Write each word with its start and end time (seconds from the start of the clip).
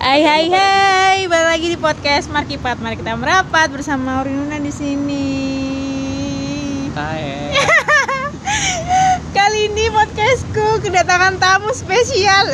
Hai 0.00 0.24
hai 0.24 0.48
hai, 0.48 1.28
balik 1.28 1.48
lagi 1.52 1.66
di 1.68 1.76
podcast 1.76 2.32
Markipat. 2.32 2.80
Mari 2.80 2.96
kita 2.96 3.20
merapat 3.20 3.68
bersama 3.68 4.24
Urinuna 4.24 4.56
di 4.56 4.72
sini. 4.72 5.28
Hai. 6.96 7.52
Kali 9.36 9.68
ini 9.68 9.92
podcastku 9.92 10.80
kedatangan 10.80 11.36
tamu 11.36 11.76
spesial. 11.76 12.48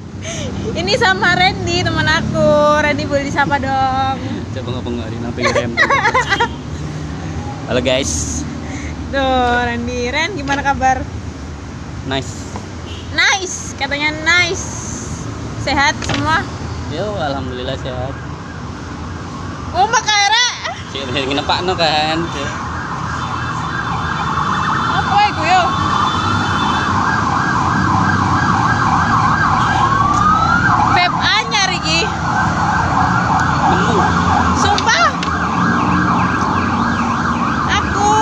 Ini 0.82 0.98
sama 0.98 1.38
Randy 1.38 1.86
teman 1.86 2.10
aku. 2.10 2.50
Randy 2.90 3.06
boleh 3.06 3.22
disapa 3.22 3.62
dong. 3.62 4.18
Coba 4.58 4.82
ngepengaruhin 4.82 5.22
apa 5.22 5.38
rem. 5.46 5.78
Halo 7.70 7.80
guys. 7.86 8.42
Tuh, 9.14 9.62
Randy. 9.62 10.10
Ren, 10.10 10.34
gimana 10.34 10.66
kabar? 10.66 11.06
Nice. 12.10 12.34
Nice, 13.14 13.78
katanya 13.78 14.10
nice. 14.26 14.81
Sehat 15.62 15.94
semua? 16.02 16.42
Yo, 16.90 17.06
alhamdulillah 17.22 17.78
sehat. 17.78 18.10
Oh, 19.78 19.86
Mak 19.86 20.02
Kaira. 20.02 20.46
Cek 20.90 21.06
ngepak 21.38 21.62
no 21.62 21.78
kan. 21.78 22.18
Apa 24.90 25.18
itu 25.30 25.42
yo? 25.46 25.62
Beb 30.98 31.14
anyar 31.14 31.70
iki. 31.78 32.00
Nemu. 33.70 33.96
Sumpah. 34.58 35.08
Aku 37.70 38.14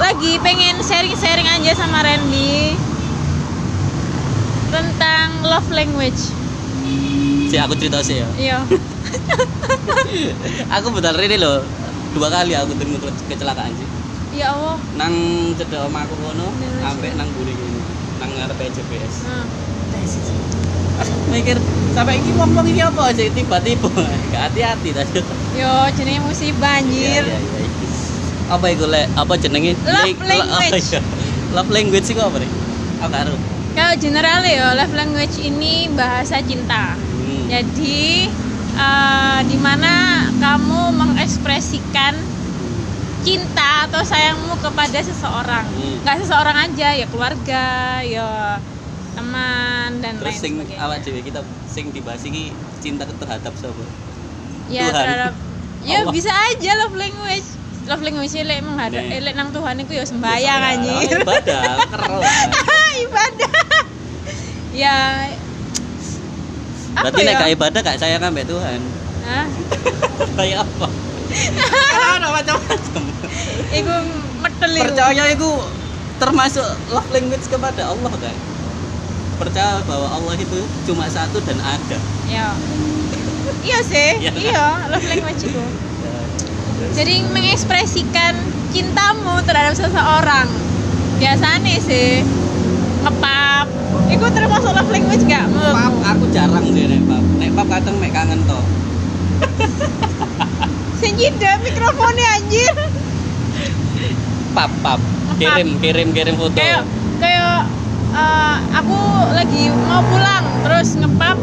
lagi 0.00 0.40
pengen 0.40 0.80
sharing-sharing 0.80 1.52
aja 1.52 1.76
sama 1.76 2.00
Randy 2.00 2.80
tentang 4.70 5.42
love 5.60 5.76
language. 5.76 6.32
Si 7.52 7.56
aku 7.60 7.76
cerita 7.76 8.00
sih 8.00 8.24
ya. 8.24 8.28
Iya. 8.32 8.58
Aku 10.80 10.88
betul 10.88 11.20
ini 11.20 11.36
loh. 11.36 11.60
Dua 12.16 12.32
kali 12.32 12.56
aku 12.56 12.72
ke- 12.80 12.96
kecelakaan 13.28 13.76
sih. 13.76 13.84
Ya 14.32 14.56
Allah. 14.56 14.80
Nang 14.96 15.12
cedek 15.52 15.84
omah 15.84 16.08
aku 16.08 16.16
kono, 16.16 16.48
sampai 16.80 17.12
nang 17.12 17.28
buri 17.36 17.52
ini. 17.52 17.80
Nang 18.16 18.32
ngarepe 18.32 18.72
GPS. 18.72 19.28
Nah. 19.28 19.44
Mikir 21.28 21.60
sampai 21.92 22.18
ini 22.18 22.32
wong-wong 22.34 22.66
ini 22.66 22.80
apa 22.80 23.12
aja 23.12 23.22
tiba-tiba. 23.28 23.88
Gak 24.32 24.42
hati-hati 24.50 24.90
tadi. 24.96 25.20
Yo, 25.60 25.72
jenenge 25.92 26.24
musibah 26.24 26.80
anjir. 26.80 27.20
Iya, 27.20 27.36
iya, 27.36 27.38
iya. 27.60 27.68
Apa 28.48 28.66
itu 28.72 28.88
le? 28.88 29.04
Apa 29.12 29.36
jenenge? 29.36 29.76
Love 29.84 30.24
language. 30.24 30.88
iya. 30.88 31.00
Love 31.52 31.70
language 31.70 32.08
itu 32.08 32.22
apa 32.22 32.36
nih? 32.40 32.50
Aku 33.04 33.12
karo. 33.12 33.36
Kalau 33.70 33.94
general 33.96 34.42
ya, 34.42 34.74
love 34.74 34.94
language 34.94 35.36
ini 35.38 35.86
bahasa 35.94 36.42
cinta. 36.42 36.94
Hmm. 36.98 37.46
Jadi 37.46 38.26
eh, 38.74 39.40
di 39.46 39.56
mana 39.58 40.26
kamu 40.38 40.94
mengekspresikan 40.94 42.14
cinta 43.20 43.84
atau 43.86 44.00
sayangmu 44.00 44.56
kepada 44.58 44.98
seseorang. 45.04 45.66
Hmm. 45.68 45.96
Nggak 46.02 46.16
seseorang 46.24 46.56
aja, 46.66 46.88
ya 46.96 47.06
keluarga, 47.08 47.64
ya 48.02 48.56
teman 49.10 49.98
dan 50.00 50.16
Terus 50.22 50.38
lain 50.38 50.40
sing 50.40 50.52
sebagainya. 50.56 50.78
awak 50.80 50.98
dhewe 51.02 51.20
kita 51.20 51.40
sing 51.66 51.90
dibahas 51.90 52.22
iki 52.22 52.54
cinta 52.80 53.04
terhadap 53.04 53.52
sapa? 53.58 53.84
ya 54.70 54.86
Tuhan. 54.86 55.02
terhadap 55.02 55.32
ya 55.82 55.98
Allah. 56.06 56.12
bisa 56.14 56.30
aja 56.30 56.70
love 56.78 56.94
language. 56.94 57.48
Love 57.82 58.02
language 58.02 58.36
lek 58.36 58.60
menghadap 58.60 59.02
Nih. 59.02 59.16
eh, 59.16 59.20
lek 59.20 59.34
nang 59.34 59.50
Tuhan 59.50 59.76
itu 59.78 59.92
ya 59.92 60.04
sembayang 60.04 60.60
Oh, 60.60 60.70
anjir. 60.70 61.18
ibadah, 61.18 61.62
keren. 61.86 62.20
ibadah. 63.06 63.54
ya 64.70 64.96
apa 66.90 67.06
Berarti 67.06 67.22
ya? 67.22 67.28
nek 67.32 67.50
ibadah 67.50 67.80
gak 67.80 67.98
sayang 67.98 68.22
ambek 68.22 68.44
Tuhan. 68.44 68.80
Hah? 69.22 69.46
Kayak 70.36 70.62
apa? 70.62 70.86
Kan 71.92 72.18
ada 72.18 72.28
macam-macam. 72.30 73.02
Iku 73.70 73.94
metel 74.40 74.70
iku. 74.72 74.82
Percaya 74.84 75.24
itu 75.26 75.50
termasuk 76.16 76.66
love 76.88 77.10
language 77.10 77.46
kepada 77.46 77.82
Allah 77.86 78.12
kan? 78.12 78.36
Percaya 79.36 79.80
bahwa 79.82 80.08
Allah 80.10 80.34
itu 80.36 80.58
cuma 80.84 81.06
satu 81.06 81.40
dan 81.40 81.56
ada. 81.58 81.98
Ya. 82.28 82.52
Iya 83.60 83.78
sih, 83.82 84.10
Iya. 84.20 84.32
iya, 84.36 84.66
love 84.86 85.06
language 85.06 85.42
itu. 85.44 85.62
Jadi 86.96 87.20
mengekspresikan 87.28 88.32
cintamu 88.72 89.36
terhadap 89.44 89.76
seseorang. 89.76 90.48
Biasanya 91.20 91.76
sih 91.84 92.24
ngepap. 93.04 93.68
Itu 94.08 94.26
termasuk 94.32 94.72
love 94.72 94.90
language 94.90 95.24
gak? 95.28 95.44
Pap, 95.44 95.52
menurutmu? 95.52 96.00
aku 96.08 96.24
jarang 96.32 96.64
sih 96.72 96.84
nek 96.88 97.00
pap. 97.04 97.24
Nek 97.36 97.50
pap 97.52 97.66
kadang 97.68 97.96
mek 98.00 98.10
kangen 98.16 98.40
toh. 98.48 98.64
Sing 101.00 101.12
nyidam 101.20 101.58
mikrofonnya 101.60 102.26
anjir. 102.40 102.74
Pap, 104.56 104.72
pap. 104.80 105.00
Kirim, 105.36 105.80
kirim, 105.80 106.08
kirim 106.16 106.36
foto. 106.36 106.56
Kayak 106.56 106.84
kayak 107.20 107.64
eh, 108.12 108.56
aku 108.76 108.98
lagi 109.36 109.72
mau 109.88 110.04
pulang 110.04 110.44
terus 110.64 110.88
ngepap 110.96 111.38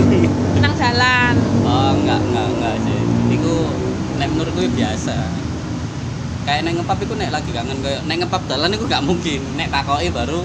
nang 0.64 0.74
jalan. 0.76 1.34
Oh, 1.64 1.92
enggak, 1.96 2.20
enggak, 2.20 2.46
enggak 2.52 2.74
sih. 2.84 3.00
Iku 3.38 3.54
nek 4.20 4.28
menurutku 4.28 4.60
biasa. 4.76 5.16
Kayak 6.44 6.60
nek 6.68 6.72
ngepap 6.80 6.98
iku 7.00 7.14
nek 7.16 7.30
lagi 7.32 7.50
kangen 7.56 7.78
kayak 7.80 8.00
nek 8.04 8.16
ngepap 8.20 8.42
dalan 8.44 8.76
iku 8.76 8.84
gak 8.84 9.00
mungkin. 9.00 9.40
Nek 9.56 9.72
takoki 9.72 10.12
baru 10.12 10.44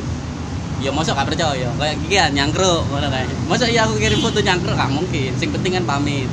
ya 0.79 0.91
mosok 0.91 1.15
gak 1.15 1.27
percaya 1.31 1.71
kayak 1.71 1.95
gini 2.03 2.15
kan 2.15 2.31
nyangkruk 2.31 2.87
ngono 2.87 3.07
kae. 3.11 3.27
Mosok 3.51 3.67
iya 3.67 3.83
aku 3.83 3.99
kirim 3.99 4.23
foto 4.23 4.39
nyangkruk 4.39 4.75
gak 4.79 4.91
mungkin. 4.95 5.31
Sing 5.35 5.51
penting 5.51 5.75
kan 5.75 5.83
pamit. 5.83 6.31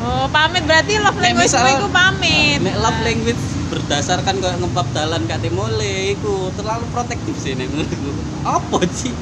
Oh, 0.00 0.24
pamit 0.32 0.64
berarti 0.64 0.96
love 0.96 1.14
Nek 1.20 1.36
language 1.36 1.52
misal- 1.52 1.76
itu 1.78 1.88
pamit. 1.92 2.58
Nek 2.64 2.76
love 2.82 3.00
language 3.06 3.42
berdasarkan 3.70 4.34
kayak 4.42 4.58
ngepap 4.58 4.86
dalan 4.90 5.22
kate 5.30 5.46
iku 5.46 6.50
terlalu 6.58 6.84
protektif 6.90 7.34
sih 7.38 7.54
nek 7.54 7.70
menurutku. 7.70 8.10
Apa 8.42 8.82
sih? 8.90 9.14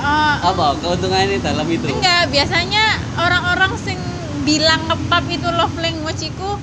Eh, 0.00 0.36
Apa 0.40 0.78
keuntungannya 0.80 1.42
dalam 1.44 1.66
itu? 1.68 1.84
Enggak, 1.90 2.32
biasanya 2.32 2.96
orang-orang 3.18 3.76
sing 3.82 3.98
bilang 4.46 4.88
ngepap 4.88 5.24
itu 5.28 5.48
love 5.52 5.76
language 5.76 6.22
iku 6.32 6.56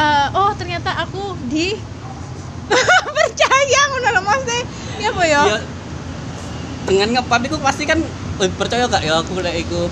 eh, 0.00 0.26
oh 0.32 0.50
ternyata 0.56 0.90
aku 0.96 1.36
di 1.44 1.76
percaya 3.16 3.80
ngono 3.90 4.08
lho 4.16 4.20
maksudnya. 4.22 4.60
Ya 5.00 5.08
apa 5.12 5.24
ya? 5.26 5.42
Dengan 6.86 7.08
ngepap 7.18 7.42
itu 7.44 7.56
pasti 7.60 7.84
kan 7.84 7.98
percaya 8.56 8.88
gak 8.88 9.04
ya 9.04 9.20
aku 9.20 9.36
nek 9.40 9.56
iku 9.58 9.90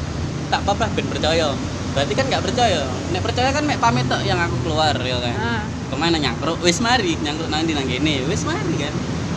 tak 0.48 0.64
apa 0.64 0.88
ben 0.94 1.06
percaya. 1.10 1.52
Berarti 1.92 2.12
kan 2.16 2.24
gak 2.30 2.44
percaya. 2.44 2.82
Nek 3.12 3.22
percaya 3.24 3.50
kan 3.52 3.64
mek 3.66 3.80
pamit 3.82 4.06
tok 4.08 4.22
yang 4.24 4.38
aku 4.40 4.56
keluar 4.64 4.94
ya 4.96 5.18
kan. 5.20 5.36
Ah, 5.36 5.62
Ke 5.88 5.94
mana 5.96 6.16
nyangkruk? 6.16 6.60
Wis 6.64 6.80
mari 6.80 7.18
nyangkruk 7.20 7.48
nang 7.50 7.66
ndi 7.66 7.74
nang 7.76 7.88
kene. 7.88 8.24
Wis 8.28 8.44
mari 8.48 8.74
kan. 8.78 8.94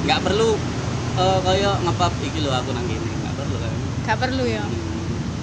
Gak 0.08 0.20
perlu 0.24 0.56
eh 1.20 1.40
kaya 1.44 1.72
ngepap 1.84 2.14
iki 2.24 2.40
lho 2.40 2.52
aku 2.54 2.72
nang 2.72 2.86
kene. 2.88 3.12
Gak 3.26 3.36
perlu 3.36 3.56
kan. 3.60 3.74
gak 4.02 4.18
perlu 4.18 4.44
ya. 4.48 4.64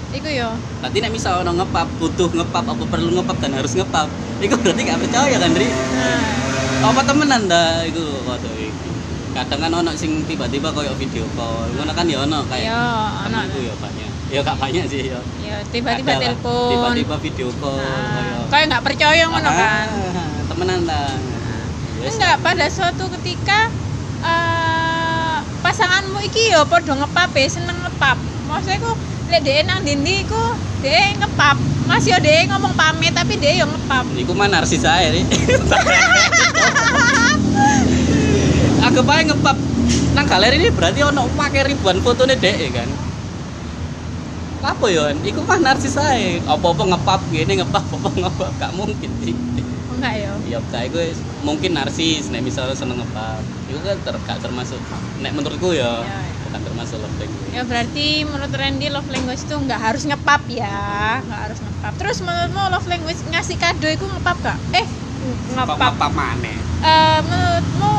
Iku 0.09 0.29
ya. 0.29 0.49
Berarti 0.81 0.97
nek 1.05 1.11
misal 1.13 1.45
ono 1.45 1.51
ngepap, 1.61 1.85
butuh 2.01 2.33
ngepap 2.33 2.65
apa 2.65 2.83
perlu 2.89 3.13
ngepap 3.21 3.37
dan 3.37 3.53
harus 3.53 3.77
ngepap. 3.77 4.09
Iku 4.39 4.55
berarti 4.55 4.81
gak 4.87 4.99
percaya 5.03 5.35
kan, 5.35 5.51
Ri? 5.51 5.67
Nah, 5.67 6.87
Apa 6.87 7.03
temenan 7.03 7.43
dah 7.51 7.83
iku 7.83 8.23
kode 8.23 8.51
iki. 8.55 8.89
Kadang 9.35 9.59
kan 9.67 9.71
ono 9.83 9.91
sing 9.99 10.23
tiba-tiba 10.23 10.71
koyo 10.71 10.95
video 10.95 11.27
call. 11.35 11.67
Ngono 11.75 11.91
kan 11.91 12.07
ya 12.07 12.23
ono 12.23 12.47
kayak 12.47 12.71
ya 12.71 12.83
ono. 13.27 13.39
ya 13.51 13.73
banyak. 13.75 14.11
Ya 14.31 14.39
gak 14.39 14.57
banyak 14.63 14.87
sih 14.87 15.11
ya. 15.11 15.19
Ya 15.43 15.59
tiba-tiba 15.67 16.15
lah. 16.15 16.21
telepon. 16.23 16.71
Tiba-tiba 16.71 17.15
video 17.19 17.47
call 17.59 17.83
Nah, 17.83 18.07
kayak 18.15 18.35
kayak 18.47 18.65
nggak 18.71 18.83
percaya 18.87 19.23
ngono 19.27 19.49
kan. 19.51 19.87
Ah, 19.91 20.39
temenan 20.47 20.81
lah. 20.87 21.11
Wes 21.99 22.15
Enggak, 22.15 22.39
pada 22.39 22.65
suatu 22.71 23.11
ketika 23.19 23.67
eh 24.23 25.37
pasanganmu 25.59 26.23
iki 26.23 26.55
yo 26.55 26.63
padha 26.63 26.95
ngepap 26.95 27.35
ya, 27.35 27.47
seneng 27.51 27.75
ngepap. 27.83 28.15
Maksudnya 28.47 28.79
ku 28.79 28.91
lek 29.27 29.43
dhek 29.43 29.67
nang 29.67 29.83
ndi 29.83 30.23
ku 30.23 30.43
dhek 30.79 31.19
ngepap. 31.19 31.59
Mas 31.89 32.05
yo 32.05 32.13
dhek 32.21 32.45
ngomong 32.53 32.77
pamit 32.77 33.17
tapi 33.17 33.33
dhek 33.41 33.57
yo 33.57 33.65
ngepap. 33.65 34.05
Iku 34.13 34.37
mah 34.37 34.45
narsis 34.45 34.85
ae, 34.85 35.09
Ri. 35.09 35.21
Aku 38.85 39.01
bae 39.01 39.25
ngepap 39.25 39.57
nang 40.13 40.29
galeri 40.29 40.61
ini 40.61 40.69
berarti 40.69 41.01
ono 41.01 41.25
pakai 41.33 41.73
ribuan 41.73 41.97
fotone 42.05 42.37
dek 42.37 42.61
kan. 42.69 42.85
Apa 44.61 44.85
ya? 44.85 45.17
Iku 45.17 45.41
mah 45.41 45.57
narsis 45.57 45.97
ae. 45.97 46.37
Apa-apa 46.45 46.93
ngepap 46.93 47.25
gini 47.33 47.57
ngepap 47.57 47.89
apa 47.89 48.09
ngepap 48.13 48.53
gak 48.61 48.71
mungkin 48.77 49.09
sih. 49.25 49.33
Oh, 49.89 49.97
enggak 49.97 50.13
yo. 50.21 50.33
Iya, 50.45 50.61
saya 50.69 50.85
gue 50.93 51.17
mungkin 51.41 51.73
narsis, 51.73 52.29
nek 52.29 52.45
misalnya 52.45 52.77
seneng 52.77 53.01
ngepap. 53.01 53.41
Itu 53.65 53.81
kan 53.81 53.97
ter 54.05 54.13
gak 54.29 54.45
termasuk 54.45 54.77
nek 55.25 55.33
menurutku 55.33 55.73
ya, 55.73 56.05
Ya, 56.05 56.05
ya. 56.05 56.28
Bukan 56.49 56.61
termasuk 56.65 56.97
love 56.97 57.13
language. 57.15 57.51
Ya 57.51 57.61
berarti 57.61 58.07
menurut 58.25 58.49
Randy 58.51 58.87
love 58.89 59.05
language 59.07 59.45
itu 59.45 59.55
nggak 59.55 59.79
harus 59.79 60.03
ngepap 60.03 60.41
ya, 60.49 60.81
nggak 61.21 61.41
harus 61.45 61.59
ngepap. 61.61 61.93
Terus 61.95 62.17
menurutmu 62.19 62.61
love 62.67 62.87
language 62.87 63.21
ngasih 63.23 63.55
kado 63.55 63.85
itu 63.85 64.01
ngepap 64.03 64.37
gak? 64.41 64.57
Eh 64.73 64.87
ngepap. 65.53 65.77
Ngepap 65.77 66.11
mana? 66.11 66.53
Eh, 66.79 67.19
menurutmu 67.21 67.91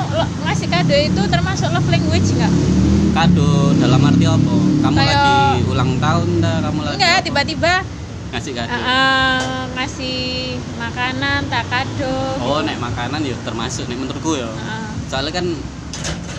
ngasih 0.42 0.66
kado 0.66 0.96
itu 0.96 1.22
termasuk 1.24 1.70
love 1.70 1.86
language 1.86 2.28
nggak? 2.32 2.52
Kado 3.10 3.50
dalam 3.78 4.02
arti 4.02 4.24
apa? 4.24 4.54
Kamu 4.80 4.96
Kayak- 4.96 5.14
lagi 5.14 5.62
ulang 5.64 5.90
tahun 5.98 6.28
dah, 6.40 6.56
kamu 6.60 6.78
lagi 6.80 6.96
Enggak, 6.96 7.18
tiba-tiba 7.22 7.72
ngasih 8.30 8.52
kado 8.52 8.70
Eh, 8.72 9.38
ngasih 9.72 10.18
makanan 10.76 11.40
tak 11.46 11.66
kado 11.66 12.14
oh 12.40 12.58
gitu. 12.58 12.66
nek 12.66 12.78
makanan 12.78 13.20
ya 13.20 13.34
termasuk 13.40 13.86
nek 13.86 13.94
menurutku 13.96 14.34
ya 14.34 14.46
Heeh. 14.46 14.86
soalnya 15.06 15.32
kan 15.32 15.46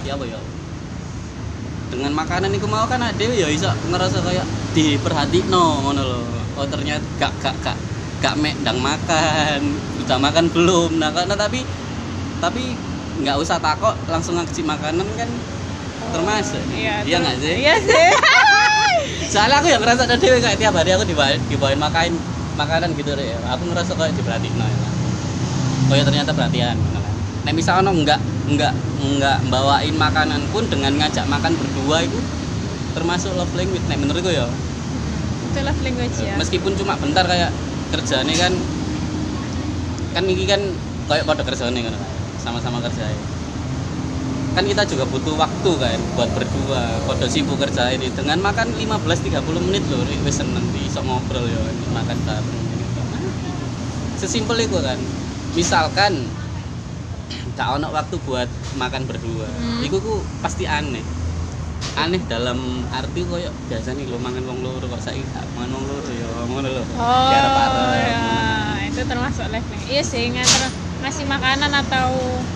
ya 0.01 0.15
apa 0.15 0.23
ya 0.25 0.39
dengan 1.91 2.15
makanan 2.15 2.55
itu 2.55 2.63
mau 2.71 2.87
kan 2.87 3.03
ada 3.03 3.27
ya 3.27 3.51
iso 3.51 3.67
ngerasa 3.91 4.23
kayak 4.23 4.47
diperhatikno 4.71 5.83
ngono 5.83 6.01
lho. 6.01 6.21
Oh 6.55 6.63
ternyata 6.63 7.03
gak 7.19 7.31
gak 7.43 7.55
gak 7.59 7.77
gak 8.23 8.35
mek 8.39 8.55
ndang 8.63 8.79
makan 8.79 9.59
udah 10.07 10.17
makan 10.17 10.47
belum. 10.55 10.95
Nah 10.95 11.11
karena 11.11 11.35
tapi 11.35 11.67
tapi 12.39 12.73
nggak 13.21 13.37
usah 13.37 13.59
takut 13.59 13.93
langsung 14.07 14.39
ngasih 14.39 14.63
makanan 14.63 15.05
kan 15.19 15.29
termasuk. 16.15 16.63
iya 16.73 17.03
iya 17.03 17.17
nggak 17.19 17.37
sih? 17.43 17.55
iya 17.59 17.75
sih. 17.77 18.09
Soalnya 19.31 19.63
aku 19.63 19.67
yang 19.71 19.83
ngerasa 19.83 20.07
dewe 20.17 20.39
kayak 20.39 20.57
tiap 20.59 20.73
hari 20.75 20.95
aku 20.95 21.03
dibawain 21.07 21.39
dibawain 21.47 21.79
makain 21.79 22.15
makanan 22.55 22.95
gitu 22.95 23.15
deh 23.15 23.35
aku 23.47 23.63
ngerasa 23.71 23.95
kayak 23.95 24.15
diperhatiin 24.15 24.55
no, 24.59 24.65
ya. 24.67 24.89
oh 25.91 25.95
ya 25.95 26.03
ternyata 26.03 26.31
perhatian. 26.35 26.75
ngono 26.75 27.00
Nek 27.47 27.53
misalnya 27.57 27.89
enggak 27.89 28.19
enggak 28.47 28.73
enggak 29.01 29.37
bawain 29.49 29.95
makanan 29.97 30.41
pun 30.53 30.65
dengan 30.69 30.93
ngajak 30.97 31.25
makan 31.25 31.53
berdua 31.57 32.05
itu 32.05 32.19
termasuk 32.93 33.33
love 33.33 33.53
language. 33.57 33.85
Nek 33.89 33.99
menurutku 34.01 34.29
ya. 34.29 34.45
Itu 35.51 35.59
love 35.65 35.81
language 35.81 36.17
ya. 36.21 36.35
Meskipun 36.37 36.77
cuma 36.77 36.97
bentar 36.97 37.25
kayak 37.25 37.49
kerjanya 37.91 38.35
kan 38.37 38.53
kan 40.11 40.23
ini 40.27 40.43
kan 40.43 40.61
kayak 41.07 41.23
pada 41.23 41.43
kerjanya 41.43 41.87
kan 41.87 41.95
sama-sama 42.39 42.83
kerja 42.83 43.07
kan 44.51 44.67
kita 44.67 44.83
juga 44.83 45.07
butuh 45.07 45.39
waktu 45.39 45.71
kan 45.79 45.99
buat 46.19 46.27
berdua 46.35 46.99
pada 47.07 47.23
sibuk 47.31 47.55
kerja 47.55 47.87
ini 47.95 48.11
dengan 48.11 48.35
makan 48.43 48.67
15-30 48.75 49.39
menit 49.63 49.83
loh 49.87 50.03
wis 50.27 50.43
seneng 50.43 50.67
di 50.75 50.91
sok 50.91 51.07
ngobrol 51.07 51.47
ya 51.47 51.59
makan 51.95 52.17
bareng. 52.27 52.59
Sesimpel 54.19 54.67
itu 54.67 54.77
kan. 54.79 54.99
Misalkan 55.57 56.13
gak 57.61 57.77
ono 57.77 57.87
waktu 57.93 58.15
buat 58.25 58.49
makan 58.73 59.05
berdua. 59.05 59.45
Hmm. 59.45 59.85
itu 59.85 60.01
ku 60.01 60.17
pasti 60.41 60.65
aneh. 60.65 61.05
Aneh 61.93 62.17
dalam 62.25 62.57
arti 62.89 63.21
koyo 63.21 63.53
biasanya 63.69 64.01
lo 64.09 64.17
mangan 64.17 64.41
wong 64.49 64.65
loro 64.65 64.81
kok 64.81 64.97
saiki 64.97 65.21
gak 65.29 65.45
mangan 65.53 65.77
wong 65.77 65.83
loro 65.85 66.09
ya 66.09 66.27
ngono 66.49 66.67
lho. 66.67 66.83
Oh 66.97 67.29
ya 67.93 68.17
itu 68.81 69.01
termasuk 69.05 69.45
language 69.47 69.85
iya 69.87 70.01
sih 70.01 70.33
nganter 70.33 70.67
ngasih 71.01 71.25
makanan 71.25 71.71
atau 71.73 72.09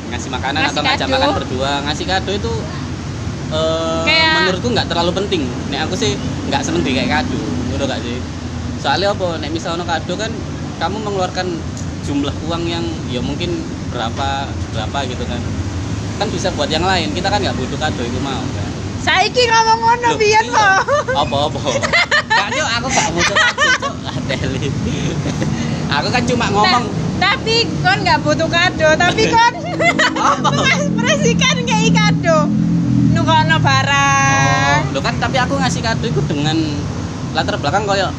ngasih 0.09 0.29
makanan 0.29 0.59
Ngasih 0.61 0.73
atau 0.73 0.83
ngajak 0.83 1.07
makan 1.07 1.29
berdua. 1.37 1.71
Ngasih 1.85 2.05
kado 2.05 2.31
itu 2.33 2.53
eh, 3.53 4.01
Kayak- 4.09 4.35
menurutku 4.41 4.67
nggak 4.73 4.87
terlalu 4.89 5.11
penting. 5.21 5.41
Nek 5.69 5.85
aku 5.85 5.93
sih 5.93 6.17
nggak 6.49 6.61
seneng 6.65 6.81
di 6.81 6.97
kayak 6.97 7.09
kado 7.21 7.37
udah 7.77 7.85
gak 7.85 8.01
sih? 8.01 8.17
Soalnya 8.81 9.13
apa? 9.13 9.37
Nek 9.37 9.51
misalnya 9.53 9.85
kado 9.85 10.13
kan 10.17 10.31
kamu 10.81 10.97
mengeluarkan 11.01 11.47
jumlah 12.05 12.35
uang 12.45 12.63
yang 12.69 12.85
ya 13.09 13.19
mungkin 13.19 13.51
berapa 13.95 14.27
berapa 14.75 14.97
gitu 15.07 15.23
kan. 15.23 15.41
Kan 16.19 16.27
bisa 16.27 16.51
buat 16.51 16.67
yang 16.67 16.83
lain 16.83 17.15
kita 17.15 17.31
kan 17.31 17.39
nggak 17.39 17.55
butuh 17.55 17.79
kado 17.79 18.03
itu 18.03 18.19
mau 18.19 18.43
kan. 18.43 18.69
Saiki 19.05 19.43
ngomong 19.47 19.79
ngono 19.79 20.09
biyen 20.19 20.45
iya. 20.49 20.51
lo 20.51 20.67
apa 21.23 21.35
apa? 21.47 21.59
Kak 22.35 22.47
Dio, 22.51 22.65
aku 22.67 22.87
gak 22.91 23.09
butuh 23.15 23.35
kado 23.37 23.67
Cuk. 23.79 23.95
Adeli 24.03 24.67
aku 25.95 26.07
kan 26.11 26.23
cuma 26.27 26.45
ngomong. 26.51 26.83
tapi 27.15 27.63
kon 27.79 28.03
nggak 28.03 28.19
butuh 28.27 28.49
kado 28.51 28.89
tapi 28.99 29.31
kon 29.31 29.53
apa? 30.19 30.49
Mengekspresikan 30.57 31.55
kayak 31.63 31.91
kado. 31.95 32.49
Nukono 33.15 33.57
barang. 33.63 34.91
Loh 34.91 35.01
kan 35.05 35.15
tapi 35.21 35.37
aku 35.39 35.55
ngasih 35.55 35.79
kado 35.79 36.05
itu 36.11 36.19
dengan 36.27 36.57
latar 37.31 37.55
belakang 37.61 37.87
kayak 37.87 38.11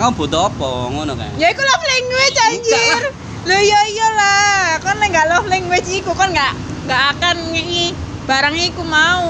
kamu 0.00 0.10
butuh 0.16 0.48
apa? 0.50 0.70
Ngono 0.90 1.12
kan. 1.14 1.30
ya 1.38 1.52
itu 1.52 1.60
love 1.60 1.84
language 1.86 2.38
anjir 2.40 3.00
lo 3.42 3.58
ya 3.58 3.80
iyalah. 3.90 4.78
Kon 4.78 4.96
nek 5.02 5.08
nggak 5.10 5.26
love 5.30 5.48
language 5.50 5.88
iku 5.90 6.14
kon 6.14 6.30
nggak 6.30 6.54
nggak 6.86 7.02
akan 7.18 7.36
ngei 7.50 7.90
barang 8.26 8.56
iku 8.70 8.82
mau. 8.86 9.26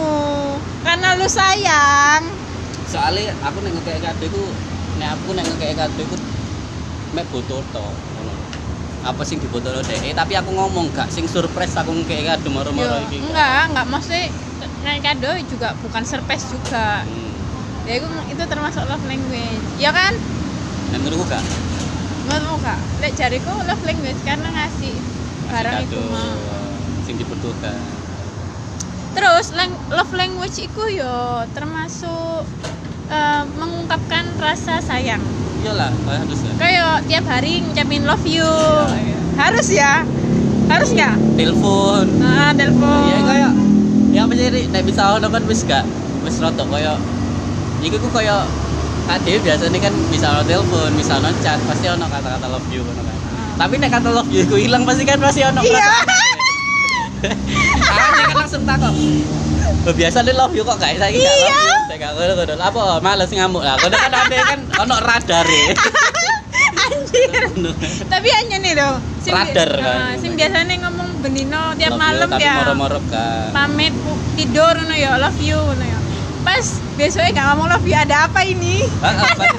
Karena 0.85 1.17
lu 1.17 1.25
sayang. 1.29 2.23
Soalnya 2.91 3.33
aku 3.41 3.65
nek 3.65 3.73
ngekek 3.81 4.05
kado 4.05 4.25
itu 4.29 4.43
nek 5.01 5.09
aku 5.17 5.29
nek 5.33 5.45
ngekek 5.49 5.73
kado 5.81 6.01
itu 6.01 6.17
mek 7.17 7.25
butuh 7.33 7.65
to 7.73 7.87
ngono. 7.89 8.35
Apa 9.03 9.23
sing 9.25 9.41
dibutuhno 9.41 9.81
dhek 9.81 10.13
tapi 10.13 10.37
aku 10.37 10.53
ngomong 10.53 10.93
gak 10.93 11.09
sing 11.09 11.25
surprise 11.25 11.73
aku 11.81 11.97
ngekek 11.97 12.29
kado 12.29 12.49
moro-moro 12.53 13.01
iki. 13.09 13.25
enggak 13.25 13.73
enggak. 13.73 13.87
Maksudnya 13.89 14.29
nek 14.85 14.97
kado 15.01 15.31
juga 15.49 15.73
bukan 15.81 16.05
surprise 16.05 16.45
juga. 16.53 17.07
Hmm. 17.09 17.31
ya 17.83 17.99
itu 17.99 18.07
itu 18.31 18.43
termasuk 18.45 18.85
love 18.87 19.07
language. 19.09 19.65
Ya 19.81 19.91
kan? 19.91 20.15
Menurutku 20.93 21.25
gak 21.33 21.41
nggak 22.25 22.55
kak 22.57 22.79
lek 22.99 23.13
jariku 23.13 23.53
love 23.61 23.83
language 23.83 24.21
karena 24.23 24.49
ngasih 24.49 24.95
barang 25.45 25.75
itu 25.83 25.99
mau 26.07 26.39
sing 27.03 27.17
dibutuhkan. 27.17 27.77
terus 29.13 29.53
lang- 29.53 29.83
love 29.89 30.13
language 30.13 30.57
itu 30.61 30.83
yo 30.95 31.17
termasuk 31.51 32.47
eh, 33.09 33.45
mengungkapkan 33.53 34.25
rasa 34.39 34.81
sayang 34.81 35.21
Iyalah, 35.59 35.95
harus 36.05 36.41
lah. 36.43 36.55
kayak 36.59 37.07
tiap 37.07 37.25
hari 37.25 37.61
ngucapin 37.61 38.03
love 38.03 38.25
you 38.25 38.47
Iya. 38.89 39.19
harus 39.37 39.69
ya 39.69 40.03
harus 40.67 40.91
nggak 40.91 41.15
Telepon. 41.37 42.07
ah 42.19 42.51
telepon 42.53 43.03
Iya 43.05 43.19
kayak 43.23 43.53
ya 44.11 44.23
sih 44.29 44.49
Rik? 44.49 44.67
nek 44.71 44.83
bisa 44.83 45.03
ono 45.13 45.27
kan 45.27 45.43
wis 45.45 45.63
gak 45.63 45.85
wis 46.23 46.39
rotok 46.39 46.67
kaya 46.69 46.97
iku 47.81 47.99
ku 47.99 48.09
kaya 49.03 49.19
tadi 49.19 49.39
biasanya 49.43 49.79
kan 49.83 49.95
bisa 50.09 50.27
ono 50.33 50.43
telepon, 50.47 50.91
bisa 50.95 51.13
ono 51.19 51.31
chat, 51.43 51.59
pasti 51.67 51.87
ono 51.91 52.07
kata-kata 52.07 52.47
love 52.47 52.69
you 52.71 52.83
ngono 52.87 53.03
kan. 53.03 53.19
Tapi 53.59 53.75
nek 53.79 53.91
kata 53.91 54.09
love 54.11 54.31
you 54.31 54.47
iku 54.47 54.57
hilang 54.57 54.87
pasti 54.87 55.03
kan 55.05 55.19
pasti 55.19 55.43
ono 55.43 55.61
Iya. 55.63 55.87
Ah, 57.23 58.11
kan 58.27 58.35
langsung 58.35 58.67
takut. 58.67 58.95
Oh, 59.87 59.95
biasa 59.95 60.27
nih 60.27 60.35
love 60.35 60.55
you 60.55 60.63
kok 60.67 60.79
gak 60.79 60.99
saiki 60.99 61.23
gak 61.23 61.35
love 61.39 61.55
you. 61.55 61.75
Saya 61.87 61.99
gak 61.99 62.13
ngono 62.19 62.33
ngono. 62.35 62.55
Apa 62.59 62.81
males 62.99 63.31
ngamuk 63.31 63.63
lah. 63.63 63.79
Kono 63.79 63.95
kan 63.95 64.13
ada 64.15 64.37
kan 64.43 64.61
ono 64.87 64.95
radar 65.03 65.47
ya. 65.47 65.75
anjir 66.83 67.43
tapi 68.09 68.29
hanya 68.29 68.57
nih 68.61 68.73
sing, 69.23 69.33
Radar 69.33 69.71
kan. 69.79 69.99
ah, 69.99 70.13
sing 70.19 70.33
biasanya 70.35 70.75
ngomong 70.89 71.09
benino 71.25 71.73
tiap 71.79 71.97
malam 71.97 72.29
tapi 72.29 72.45
ya 72.45 72.55
moro-moro 72.65 73.01
kan. 73.09 73.51
pamit 73.55 73.95
tidur 74.37 74.75
ngono 74.77 74.95
ya 74.97 75.17
love 75.21 75.41
you 75.41 75.57
ngono 75.59 75.85
ya 75.85 75.99
pas 76.43 76.65
besoknya 76.95 77.31
gak 77.33 77.47
ngomong 77.49 77.67
love 77.69 77.87
you 77.87 77.95
ada 77.95 78.27
apa 78.27 78.41
ini? 78.43 78.83
Heeh, 78.83 79.27
pasti- 79.33 79.59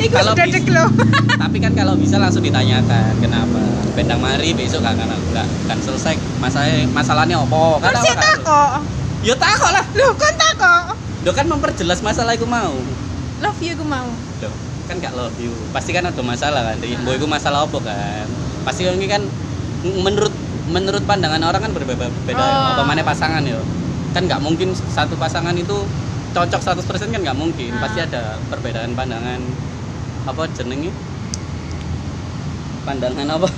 Iku 0.00 0.14
Kalau 0.14 0.32
sudah 0.32 0.46
dek 0.48 0.66
loh. 0.68 0.88
Tapi 1.42 1.56
kan 1.58 1.72
kalau 1.72 1.94
bisa 1.94 2.16
langsung 2.16 2.40
ditanyakan 2.40 3.12
kenapa? 3.18 3.60
Bendang 3.92 4.18
mari 4.18 4.52
besok 4.52 4.80
kan 4.80 4.96
kan? 4.96 5.10
Enggak 5.10 5.46
kan 5.66 5.78
selesai 5.78 6.14
masalahnya 6.38 6.86
masalahnya 6.88 7.36
opo 7.38 7.76
kan 7.78 7.90
kan 7.90 7.94
apa 7.94 8.04
sih 8.04 8.12
kan? 8.12 8.22
takok. 8.24 8.70
Yo 9.20 9.34
takok 9.36 9.70
lah. 9.70 9.84
Loh 9.94 10.12
kan 10.14 10.34
takok. 10.34 10.82
Lo 11.22 11.30
kan 11.30 11.46
memperjelas 11.46 12.00
masalah 12.00 12.32
itu 12.32 12.46
mau. 12.46 12.72
Love 13.38 13.60
you 13.60 13.74
gue 13.74 13.86
mau. 13.86 14.08
Loh, 14.40 14.54
kan 14.86 14.98
gak 14.98 15.14
love 15.14 15.36
you. 15.36 15.52
Pasti 15.70 15.92
kan 15.92 16.02
ada 16.02 16.22
masalah 16.22 16.62
kan? 16.64 16.76
Di 16.78 16.96
boy 16.98 17.20
masalah 17.22 17.66
opo 17.66 17.78
kan? 17.78 18.26
Pasti 18.64 18.82
ini 18.82 19.06
kan 19.06 19.22
menurut 19.84 20.32
menurut 20.68 21.02
pandangan 21.04 21.40
orang 21.42 21.64
kan 21.64 21.72
berbeda 21.72 22.06
beda 22.28 22.36
Oh. 22.38 22.76
apa 22.76 22.82
mana 22.84 23.00
pasangan 23.00 23.40
yo 23.40 23.56
kan 24.08 24.22
nggak 24.24 24.40
mungkin 24.40 24.68
satu 24.74 25.14
pasangan 25.14 25.54
itu 25.54 25.84
cocok 26.28 26.60
100% 26.60 26.84
kan 27.08 27.20
nggak 27.20 27.36
mungkin 27.36 27.72
Ah. 27.74 27.80
pasti 27.84 27.98
ada 28.00 28.22
perbedaan 28.46 28.92
pandangan 28.92 29.40
apa 30.24 30.42
jenenge 30.52 30.92
pandangan 32.84 33.28
apa 33.30 33.48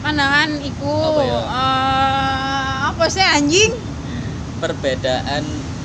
pandangan 0.00 0.50
iku 0.60 0.92
Apa 1.08 1.22
ya? 1.22 1.40
eh, 1.40 2.72
apa 2.84 3.04
sih 3.08 3.24
anjing 3.24 3.72
perbedaan 4.58 5.42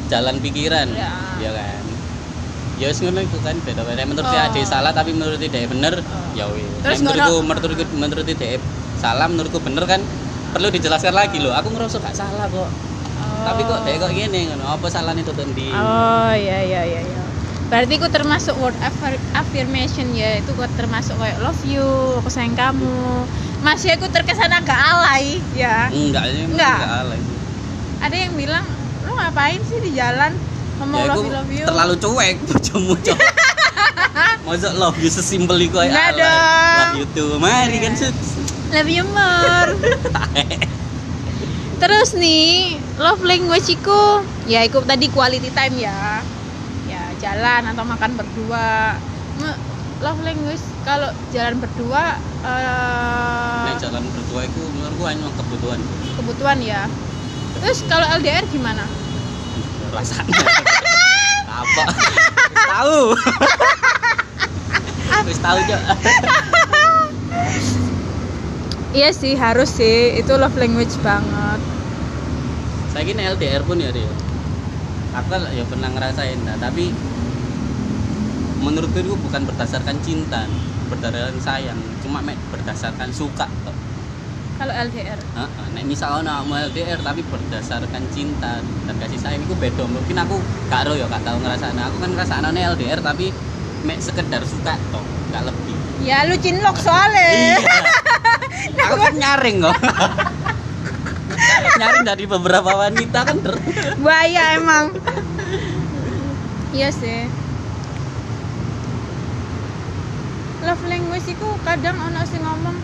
jalan 0.07 0.35
pikiran 0.39 0.87
Ya. 0.91 1.13
ya 1.39 1.49
kan 1.53 1.83
ya 2.79 2.87
wis 2.87 2.99
ngono 2.99 3.19
itu 3.19 3.37
kan 3.43 3.55
beda 3.59 3.83
beda 3.83 4.03
menurut 4.05 4.25
Oh. 4.25 4.49
dia 4.49 4.65
salah 4.65 4.91
tapi 4.91 5.11
menurut 5.11 5.37
dia 5.37 5.51
bener 5.67 5.99
Oh. 5.99 6.03
ya 6.33 6.45
wis 6.49 6.99
menurutku 6.99 7.35
menurutku 7.43 7.83
menurut 7.93 8.25
dia 8.25 8.57
salah 8.97 9.27
menurutku 9.27 9.59
bener 9.59 9.83
kan 9.85 10.01
perlu 10.49 10.67
dijelaskan 10.69 11.13
lagi 11.13 11.37
loh 11.37 11.51
aku 11.51 11.69
ngerasa 11.69 11.97
gak 11.99 12.15
salah 12.15 12.45
kok 12.45 12.69
tapi 13.39 13.61
kok 13.63 13.79
dia 13.81 13.95
kok 13.95 14.11
gini 14.11 14.39
ngono 14.47 14.65
apa 14.69 14.85
salahnya 14.87 15.21
itu 15.21 15.31
di 15.49 15.69
oh 15.69 16.33
iya 16.33 16.59
iya 16.61 16.81
iya 16.83 17.01
iya 17.01 17.21
berarti 17.69 17.93
aku 17.95 18.09
termasuk 18.09 18.57
word 18.57 18.73
affir- 18.81 19.21
affirmation 19.31 20.09
ya 20.11 20.37
itu 20.37 20.51
gue 20.51 20.67
termasuk 20.73 21.13
kayak 21.15 21.37
love 21.39 21.61
you 21.63 21.85
aku 22.17 22.27
sayang 22.27 22.57
kamu 22.57 23.23
masih 23.61 23.93
aku 23.93 24.09
terkesan 24.09 24.49
agak 24.49 24.73
alay 24.75 25.37
ya 25.53 25.85
enggak 25.87 26.25
Enggak. 26.49 26.77
enggak 26.79 26.93
alay 26.99 27.19
sih. 27.19 27.37
ada 27.99 28.15
yang 28.17 28.33
bilang 28.33 28.65
lu 29.05 29.11
ngapain 29.13 29.61
sih 29.61 29.77
di 29.79 29.91
jalan 29.93 30.33
ngomong 30.79 30.97
ya 30.97 31.05
love 31.05 31.13
aku 31.13 31.21
you 31.21 31.31
love 31.31 31.51
you 31.53 31.65
terlalu 31.65 31.93
cuek 31.95 32.35
bojomu 32.47 32.95
cok 32.97 33.19
Masa 34.39 34.73
love 34.73 34.97
you 34.97 35.11
sesimpel 35.11 35.61
itu 35.61 35.69
kayak 35.69 35.93
Enggak 35.93 36.09
alay. 36.09 36.21
dong. 36.23 36.79
Love 36.79 36.97
you 36.97 37.07
too 37.13 37.29
Mari 37.37 37.77
kan 37.77 37.93
Iya. 37.93 38.09
Love 38.69 38.89
you 38.89 39.05
more 39.09 39.71
terus 41.79 42.11
nih 42.13 42.75
love 42.99 43.23
language 43.23 43.71
iku 43.71 44.19
ya 44.43 44.67
ikut 44.67 44.83
tadi 44.83 45.07
quality 45.07 45.47
time 45.55 45.79
ya. 45.79 46.19
Ya 46.91 47.03
jalan 47.23 47.71
atau 47.71 47.87
makan 47.87 48.19
berdua. 48.19 48.99
Love 49.99 50.23
language 50.23 50.63
kalau 50.87 51.11
jalan 51.35 51.59
berdua 51.59 52.15
eh, 52.43 53.63
nek 53.67 53.83
jalan 53.83 53.99
berdua 53.99 54.47
itu 54.47 54.61
menurutku 54.79 55.03
hanya 55.07 55.27
kebutuhan. 55.35 55.79
kebutuhan 56.15 56.59
ya. 56.63 56.87
Terus 57.59 57.83
kalau 57.87 58.07
LDR 58.19 58.43
gimana? 58.47 58.87
Rasanya. 59.91 60.31
Apa? 61.63 61.83
Tahu. 62.79 62.99
Wis 65.27 65.39
tahu 65.43 65.59
aja 65.59 65.77
iya 68.93 69.09
sih 69.13 69.33
harus 69.37 69.69
sih. 69.73 70.17
Itu 70.19 70.37
love 70.37 70.55
language 70.57 70.93
banget. 71.05 71.59
Saya 72.89 73.03
kira 73.05 73.21
LDR 73.37 73.61
pun 73.63 73.77
ya 73.77 73.93
Rio. 73.93 74.09
Aku 75.13 75.27
ya 75.53 75.65
pernah 75.65 75.89
ngerasain 75.89 76.37
nah, 76.45 76.57
tapi 76.61 76.93
menurutku 78.61 79.01
itu 79.01 79.15
bukan 79.17 79.45
berdasarkan 79.49 79.97
cinta 80.05 80.45
berdasarkan 80.89 81.37
sayang. 81.41 81.79
Cuma 82.01 82.21
berdasarkan 82.53 83.09
suka 83.13 83.45
kok 83.65 83.75
kalau 84.59 84.75
LDR 84.75 85.15
Heeh, 85.15 85.65
nek 85.71 85.87
misalnya 85.87 86.43
mau 86.43 86.59
LDR 86.59 86.99
tapi 86.99 87.23
berdasarkan 87.23 88.03
cinta 88.11 88.59
dan 88.59 88.95
kasih 88.99 89.15
sayang 89.15 89.41
itu 89.47 89.55
beda. 89.55 89.87
Mungkin 89.87 90.19
aku 90.19 90.35
gak 90.67 90.91
ya 90.99 91.07
gak 91.07 91.23
tahu 91.23 91.39
ngerasaan. 91.39 91.79
Aku 91.79 91.97
kan 92.03 92.11
ngerasaan 92.11 92.51
LDR 92.75 92.99
tapi 92.99 93.31
mek 93.87 94.03
sekedar 94.03 94.43
suka 94.43 94.75
toh. 94.91 94.99
Gak 95.31 95.47
lebih. 95.47 95.75
Ya 96.03 96.27
lu 96.27 96.35
cinlok 96.35 96.75
soalnya 96.75 97.55
aku 98.77 98.95
kan 98.99 99.15
nyaring 99.15 99.57
kok 99.63 99.77
nyaring 101.79 102.05
dari 102.05 102.25
beberapa 102.27 102.71
wanita 102.75 103.19
kan 103.23 103.37
ter 103.39 103.55
bahaya 104.03 104.59
emang. 104.59 104.91
Iya 106.75 106.89
sih. 106.93 107.25
Love 110.59 110.85
language 110.85 111.27
itu 111.31 111.47
kadang 111.63 111.97
ono 111.97 112.21
sing 112.27 112.43
ngomong 112.43 112.77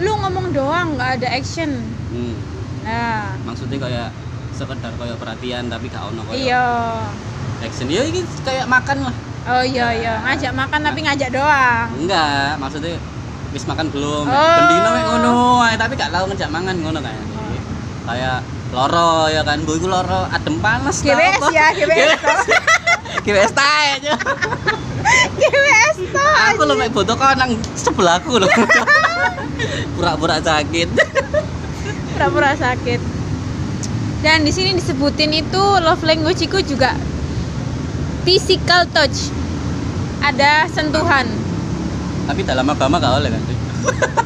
lu 0.00 0.12
ngomong 0.16 0.46
doang 0.54 0.96
nggak 0.96 1.20
ada 1.20 1.28
action. 1.34 1.76
Hmm, 2.08 2.34
nah. 2.86 3.36
Maksudnya 3.44 3.76
kayak 3.76 4.08
sekedar 4.56 4.92
kayak 4.96 5.16
perhatian 5.16 5.72
tapi 5.72 5.88
gak 5.88 6.04
ono 6.08 6.24
kayak 6.30 6.40
iya. 6.40 6.64
action. 7.60 7.90
Ya 7.90 8.06
ini 8.06 8.24
kayak 8.46 8.64
makan 8.70 9.08
lah. 9.10 9.14
Oh 9.50 9.64
iya 9.64 9.92
iya. 9.92 10.14
Ngajak 10.24 10.52
makan 10.56 10.80
tapi 10.84 11.00
ngajak 11.04 11.30
doang. 11.34 11.88
Enggak 12.00 12.56
maksudnya 12.56 12.96
wis 13.50 13.64
makan 13.66 13.90
belum? 13.90 14.24
Oh. 14.26 14.54
bendino 14.58 14.90
ngono 14.94 15.36
tapi 15.74 15.98
gak 15.98 16.10
tau 16.14 16.24
ngejak 16.30 16.50
mangan 16.50 16.76
ngono 16.78 16.98
kan. 17.02 17.16
Kayak 18.06 18.38
loro 18.70 19.26
ya 19.26 19.42
kan 19.42 19.58
bu 19.66 19.74
iku 19.74 19.90
loro 19.90 20.30
adem 20.30 20.62
panas 20.62 21.02
GWS 21.02 21.42
ya, 21.50 21.74
GWS. 21.74 22.20
GWS 23.26 23.52
tae 23.52 23.98
GWS 25.34 25.96
toh 26.14 26.34
aku 26.54 26.62
lo 26.68 26.74
mek 26.78 26.94
foto 26.94 27.18
kau 27.18 27.34
nang 27.34 27.58
sebelahku 27.74 28.38
loh 28.38 28.50
pura-pura 29.98 30.38
sakit. 30.40 30.88
Pura-pura 32.16 32.54
sakit. 32.56 33.00
Dan 34.20 34.44
di 34.44 34.52
sini 34.52 34.76
disebutin 34.76 35.32
itu 35.32 35.62
love 35.80 36.04
language 36.04 36.44
itu 36.44 36.60
juga 36.64 36.92
physical 38.24 38.84
touch. 38.92 39.32
Ada 40.20 40.68
sentuhan 40.68 41.24
tapi 42.30 42.46
dalam 42.46 42.62
agama 42.70 43.02
gak 43.02 43.18
oleh 43.18 43.34
kan 43.34 43.42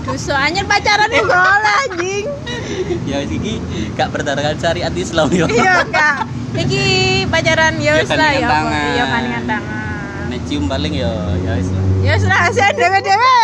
Duh, 0.05 0.21
soalnya 0.21 0.61
pacaran 0.69 1.09
itu 1.09 1.25
boleh 1.25 1.75
anjing. 1.89 2.25
Ya 3.09 3.25
iki 3.25 3.57
gak 3.97 4.13
berdasarkan 4.13 4.61
syariat 4.61 4.93
Islam 4.93 5.33
ya 5.33 5.49
iya 5.49 5.81
kak 5.89 6.29
iki 6.53 6.85
pacaran 7.33 7.81
ya 7.81 7.97
Ya, 7.97 8.05
wis 8.05 8.13
lah 8.13 8.33
ya 8.37 8.49
iya 8.93 9.05
kandingan 9.09 9.45
tangan. 9.49 10.29
Nek 10.29 10.41
cium 10.45 10.69
paling 10.69 10.93
ya 10.93 11.09
ya 11.41 11.57
wis 11.57 11.73
lah. 11.73 11.85
ya 12.05 12.11
wis 12.13 12.25
lah 12.29 12.41
saya 12.53 12.77
dewe 12.77 13.01
dewe 13.01 13.37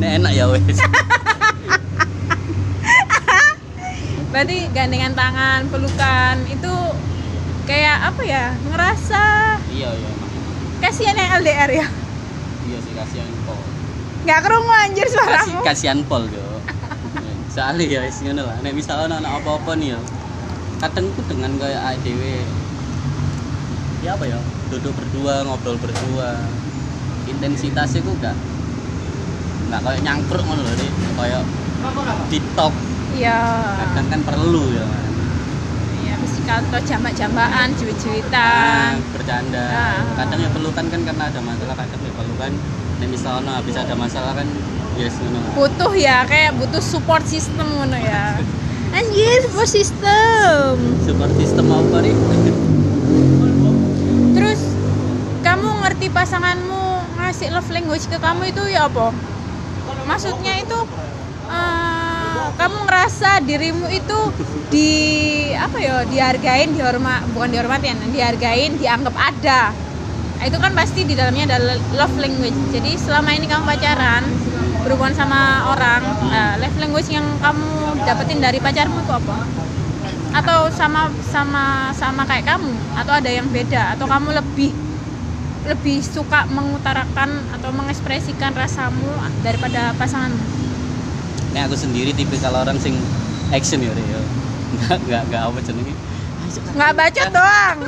nek 0.00 0.10
enak 0.24 0.32
ya 0.32 0.48
wis. 0.48 0.80
Berarti 4.32 4.56
gandengan 4.72 5.12
tangan 5.12 5.68
pelukan 5.68 6.36
itu 6.48 6.72
kayak 7.68 8.08
apa 8.08 8.22
ya? 8.24 8.56
Ngerasa 8.64 9.24
iya 9.76 9.92
iya 9.92 10.10
kasihan 10.78 11.18
yang 11.18 11.42
LDR 11.42 11.70
ya 11.84 11.86
iya 12.68 12.78
sih 12.84 12.92
kasihan 12.92 13.32
Pol 13.48 13.60
nggak 14.28 14.40
kerungu 14.44 14.72
anjir 14.84 15.06
suaramu. 15.08 15.58
kasihan 15.64 16.00
Pol 16.04 16.28
yo. 16.28 16.44
Soalnya 17.54 17.84
ya 17.88 18.00
wis 18.04 18.20
ngono 18.20 18.44
lah. 18.44 18.60
Nek 18.60 18.76
misalnya 18.76 19.24
anak 19.24 19.40
apa-apa 19.40 19.72
nih 19.80 19.96
ya 19.96 20.00
kadang 20.78 21.10
tuh 21.16 21.24
dengan 21.26 21.56
kayak 21.56 21.96
ADW 21.96 22.22
ya 24.04 24.14
apa 24.14 24.24
ya? 24.28 24.38
Duduk 24.68 24.92
berdua 24.92 25.48
ngobrol 25.48 25.80
berdua. 25.80 26.44
Intensitasnya 27.24 28.04
kok 28.04 28.14
gak 28.20 28.36
nggak 29.68 29.80
kayak 29.84 30.00
nyangkruk 30.00 30.44
ngono 30.44 30.64
loh 30.64 30.74
nih 30.76 30.90
kayak 31.16 31.42
di 32.32 32.38
talk 32.56 32.74
iya. 33.16 33.40
Kadang 33.80 34.06
kan 34.12 34.20
perlu 34.24 34.72
ya 34.72 35.07
physical 36.48 36.72
touch 36.72 36.88
jambak-jambakan 36.88 37.68
cuit-cuitan 37.76 38.96
Nah, 38.96 39.12
bercanda. 39.12 39.64
Ah. 39.68 40.00
kadang 40.16 40.40
ya 40.40 40.48
pelukan 40.48 40.84
kan 40.88 41.00
karena 41.04 41.24
ada 41.28 41.40
masalah 41.44 41.76
kadang 41.76 42.00
ya 42.00 42.12
pelukan 42.16 42.52
misalnya 43.04 43.52
habis 43.60 43.76
ada 43.76 43.92
masalah 43.92 44.32
kan 44.32 44.48
yes 44.96 45.12
ngono. 45.20 45.44
Butuh 45.52 45.92
ya 45.92 46.24
kayak 46.24 46.56
butuh 46.56 46.80
support 46.80 47.20
system 47.28 47.68
ngono 47.68 48.00
ya. 48.00 48.40
Anjir 48.96 49.44
support 49.44 49.68
system. 49.68 50.72
Support 51.04 51.32
system 51.36 51.68
apa 51.68 51.96
nih 52.00 52.16
terus 54.40 54.72
kamu 55.44 55.68
ngerti 55.84 56.08
pasanganmu 56.08 56.84
ngasih 57.20 57.52
love 57.52 57.68
language 57.68 58.08
ke 58.08 58.16
kamu 58.16 58.48
itu 58.48 58.72
ya 58.72 58.88
apa? 58.88 59.12
Maksudnya 60.08 60.64
itu 60.64 60.78
eh, 61.52 61.97
kamu 62.58 62.76
ngerasa 62.86 63.30
dirimu 63.46 63.86
itu 63.90 64.18
di 64.68 64.90
apa 65.56 65.76
ya 65.80 66.04
dihargain 66.04 66.76
dihormat 66.76 67.24
bukan 67.32 67.48
dihormatin 67.54 67.96
dihargain 68.12 68.76
dianggap 68.76 69.14
ada. 69.16 69.72
Nah, 70.38 70.44
itu 70.46 70.58
kan 70.62 70.70
pasti 70.70 71.02
di 71.02 71.18
dalamnya 71.18 71.50
ada 71.50 71.58
love 71.98 72.16
language. 72.18 72.54
Jadi 72.70 72.94
selama 72.94 73.34
ini 73.34 73.50
kamu 73.50 73.66
pacaran 73.66 74.22
berhubungan 74.86 75.14
sama 75.16 75.72
orang 75.74 76.02
eh, 76.30 76.54
love 76.62 76.78
language 76.78 77.10
yang 77.10 77.26
kamu 77.42 77.98
dapetin 78.06 78.38
dari 78.38 78.58
pacarmu 78.62 79.02
itu 79.02 79.12
apa? 79.12 79.38
Atau 80.36 80.70
sama 80.70 81.10
sama 81.26 81.90
sama 81.96 82.22
kayak 82.28 82.46
kamu? 82.46 82.70
Atau 82.94 83.12
ada 83.18 83.30
yang 83.30 83.50
beda? 83.50 83.98
Atau 83.98 84.06
kamu 84.06 84.36
lebih 84.36 84.70
lebih 85.66 86.00
suka 86.00 86.48
mengutarakan 86.48 87.44
atau 87.52 87.68
mengekspresikan 87.74 88.56
rasamu 88.56 89.10
daripada 89.44 89.92
pasanganmu 90.00 90.67
Nek 91.58 91.66
aku 91.66 91.90
sendiri 91.90 92.14
tipikal 92.14 92.54
orang 92.54 92.78
sing 92.78 92.94
action 93.50 93.82
ya 93.82 93.90
Rio. 93.90 94.22
Enggak 94.78 95.02
enggak 95.02 95.22
enggak 95.26 95.42
apa 95.42 95.58
jenenge. 95.66 95.94
nggak 96.78 96.92
baca 96.94 97.22
doang 97.34 97.78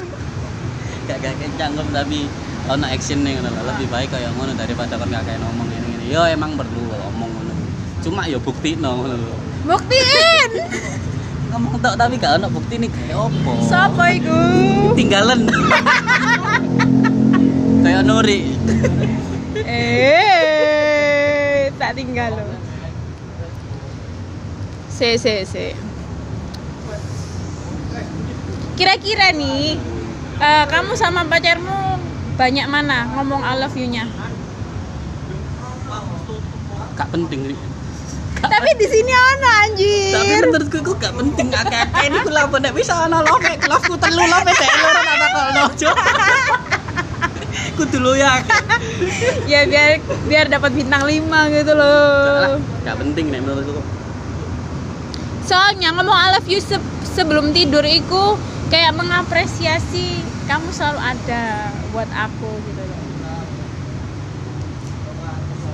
Enggak 1.07 1.17
enggak 1.23 1.35
kayak 1.39 1.53
cangkem 1.55 1.87
tapi 1.95 2.27
ono 2.67 2.87
action 2.91 3.23
nih. 3.23 3.39
Lebih 3.39 3.87
baik 3.87 4.11
kayak 4.11 4.35
ngono 4.35 4.59
daripada 4.59 4.99
kan 4.99 5.07
gak 5.07 5.23
kayak 5.23 5.39
ngomong 5.47 5.71
ini 5.71 5.87
ini. 5.87 6.11
Yo 6.11 6.27
emang 6.27 6.59
perlu 6.59 6.83
ngomong 6.83 7.31
ngono. 7.31 7.55
Cuma 8.03 8.27
yo 8.27 8.43
bukti 8.43 8.75
no 8.75 9.07
ngono 9.07 9.39
buktiin 9.71 10.51
Ngomong 11.55 11.79
tok 11.79 11.95
tapi 11.95 12.19
gak 12.19 12.43
ono 12.43 12.51
bukti 12.51 12.75
nih 12.75 12.91
kayak 12.91 13.23
opo. 13.23 13.55
sopo 13.71 14.03
iku 14.03 14.41
Tinggalan. 14.99 15.47
kayak 17.87 18.03
Nuri. 18.03 18.51
eh 19.63 21.71
tak 21.79 21.95
tinggal 21.95 22.35
lo 22.35 22.60
se 25.01 25.17
se 25.17 25.49
se 25.49 25.73
kira-kira 28.77 29.33
nih 29.33 29.81
eh, 30.37 30.65
kamu 30.69 30.93
sama 30.93 31.25
pacarmu 31.25 31.97
banyak 32.37 32.69
mana? 32.69 33.09
Ngomong 33.17 33.41
I 33.45 33.53
love 33.61 33.77
you-nya. 33.77 34.09
Gak 36.97 37.09
penting 37.13 37.57
tapi 38.41 38.73
di 38.81 38.87
sini 38.89 39.13
ono 39.13 39.49
anjir. 39.69 40.17
Tapi 40.17 40.33
menurutku 40.49 40.77
itu 40.81 40.93
gak 40.97 41.13
penting 41.13 41.53
akeh-akeh 41.53 42.03
ini 42.09 42.19
ku 42.25 42.33
lapo 42.33 42.57
nek 42.57 42.73
bisa 42.73 43.05
ana 43.05 43.21
love 43.21 43.45
love 43.69 43.85
ku 43.85 44.01
telu 44.01 44.25
love 44.25 44.49
dek 44.49 44.57
loro 44.81 45.01
tak 45.05 45.17
takono. 45.21 45.65
Kudu 47.77 47.99
lo 48.01 48.13
ya. 48.17 48.41
ya 49.45 49.69
biar 49.69 50.01
biar 50.25 50.47
dapat 50.49 50.73
bintang 50.73 51.05
5 51.05 51.21
gitu 51.53 51.73
loh. 51.77 52.57
Gak 52.85 52.97
penting 52.97 53.29
nek 53.29 53.45
menurutku. 53.45 54.00
Soalnya 55.51 55.91
ngomong 55.91 56.15
I 56.15 56.39
love 56.39 56.47
you 56.47 56.63
se- 56.63 56.79
sebelum 57.03 57.51
tidur 57.51 57.83
itu 57.83 58.39
kayak 58.71 58.95
mengapresiasi 58.95 60.23
kamu 60.47 60.71
selalu 60.71 61.03
ada 61.03 61.43
buat 61.91 62.07
aku 62.07 62.51
gitu 62.71 62.83
loh 62.87 62.99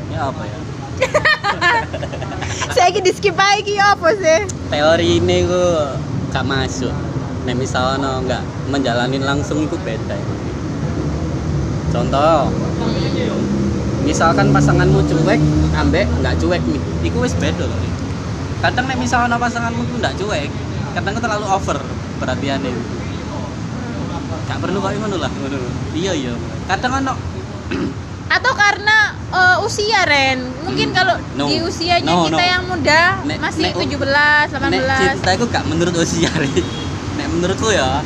Ya 0.06 0.32
apa 0.32 0.48
ya? 0.48 0.58
saya 2.72 2.88
di 2.88 3.12
skip 3.12 3.36
lagi 3.36 3.76
apa 3.76 4.16
sih 4.16 4.40
Teori 4.72 5.20
ini 5.20 5.44
ku 5.44 5.64
gak 6.32 6.46
masuk. 6.48 6.94
nek 7.44 7.54
misalnya 7.54 8.18
nggak 8.26 8.42
menjalani 8.72 9.20
langsung 9.22 9.62
itu 9.62 9.76
beda 9.86 10.18
contoh 11.94 12.50
misalkan 14.02 14.50
pasanganmu 14.50 14.98
cuek 15.06 15.38
ambek 15.78 16.10
nggak 16.24 16.34
cuek 16.42 16.58
nih 16.66 16.82
itu 17.06 17.16
wis 17.22 17.38
beda 17.38 17.70
loh 17.70 17.95
kadang 18.58 18.84
nek 18.86 18.96
misalnya 18.96 19.36
pasanganmu 19.36 19.82
tuh 19.84 19.96
nggak 19.96 20.14
cuek 20.16 20.50
kadang 20.92 21.12
itu 21.12 21.20
terlalu 21.20 21.46
over 21.46 21.78
perhatiannya. 22.16 22.72
Gak 24.46 24.58
perlu 24.58 24.78
kayak 24.78 24.96
ngono 24.96 25.16
lah. 25.18 25.28
Ngono 25.28 25.58
iya 25.92 26.16
iya. 26.16 26.32
Kadang 26.64 27.04
ono 27.04 27.12
atau 28.36 28.52
karena 28.54 28.96
eh, 29.28 29.56
usia 29.60 30.00
Ren? 30.02 30.38
Mungkin 30.64 30.88
kalau 30.90 31.14
No. 31.36 31.46
di 31.46 31.60
usianya 31.60 32.08
No, 32.08 32.24
kita 32.24 32.40
no. 32.40 32.48
yang 32.48 32.64
muda 32.64 33.02
Nek- 33.22 33.38
masih 33.38 33.70
nek- 33.70 33.76
17 33.76 34.56
18 34.56 34.72
nek 34.72 34.98
cinta 34.98 35.30
itu 35.30 35.46
gak 35.46 35.64
menurut 35.68 35.94
usia 35.94 36.30
Ri. 36.32 36.52
nek 37.14 37.26
menurutku 37.28 37.68
ya. 37.70 38.00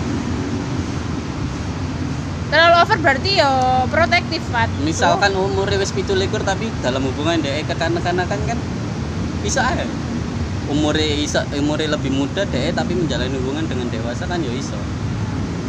Terlalu 2.51 2.77
over 2.83 2.99
berarti 2.99 3.31
yo 3.39 3.53
protektif 3.87 4.43
kan 4.51 4.67
misalkan 4.83 5.31
umurnya 5.33 5.79
wis 5.79 5.95
17 5.95 6.11
tapi 6.43 6.67
dalam 6.83 7.07
hubungan 7.07 7.39
dia 7.39 7.63
kekanak-kanakan 7.63 8.39
kan 8.45 8.59
bisa 9.41 9.63
aja 9.63 9.87
umurnya 10.71 11.19
bisa 11.19 11.43
umurnya 11.53 11.99
lebih 11.99 12.15
muda 12.15 12.47
deh 12.47 12.71
tapi 12.71 12.95
menjalani 12.95 13.35
hubungan 13.37 13.67
dengan 13.67 13.91
dewasa 13.91 14.25
kan 14.25 14.39
ya 14.39 14.53
iso 14.55 14.79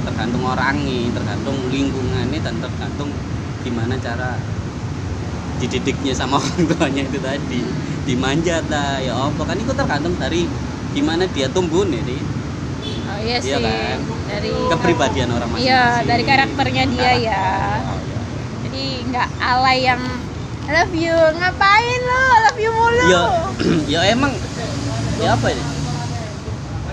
tergantung 0.01 0.43
orangnya 0.45 1.09
tergantung 1.13 1.57
lingkungannya 1.67 2.39
dan 2.41 2.55
tergantung 2.57 3.09
gimana 3.61 3.97
cara 3.97 4.37
dididiknya 5.57 6.13
sama 6.13 6.37
orang 6.41 6.61
tuanya 6.67 7.01
itu 7.05 7.17
tadi 7.17 7.61
dimanja 8.05 8.61
ta 8.65 8.97
ya 8.97 9.13
apa 9.13 9.41
kan 9.41 9.57
itu 9.57 9.73
tergantung 9.73 10.13
dari 10.17 10.45
gimana 10.91 11.23
dia 11.27 11.47
tumbuh 11.47 11.85
nih 11.85 12.01
Ri. 12.01 12.17
oh, 12.17 13.17
iya 13.21 13.37
sih 13.37 13.53
Iya 13.53 13.57
kan? 13.61 13.97
dari 14.25 14.51
kepribadian 14.69 15.29
orang 15.29 15.49
masing-masing 15.49 15.69
iya 15.69 15.85
dari 16.03 16.23
karakternya 16.25 16.83
dia 16.89 17.01
Karakter. 17.01 17.25
ya 17.25 17.45
Oh, 17.85 17.97
iya. 18.01 18.19
jadi 18.65 18.85
nggak 19.07 19.27
alay 19.39 19.77
yang 19.81 20.01
I 20.61 20.71
love 20.73 20.93
you 20.93 21.13
ngapain 21.13 22.01
lo 22.01 22.21
I 22.21 22.39
love 22.43 22.59
you 22.59 22.71
mulu 22.71 23.05
ya 23.07 23.21
ya 23.93 24.01
emang 24.09 24.33
ya 25.21 25.31
apa 25.31 25.47
ya 25.47 25.63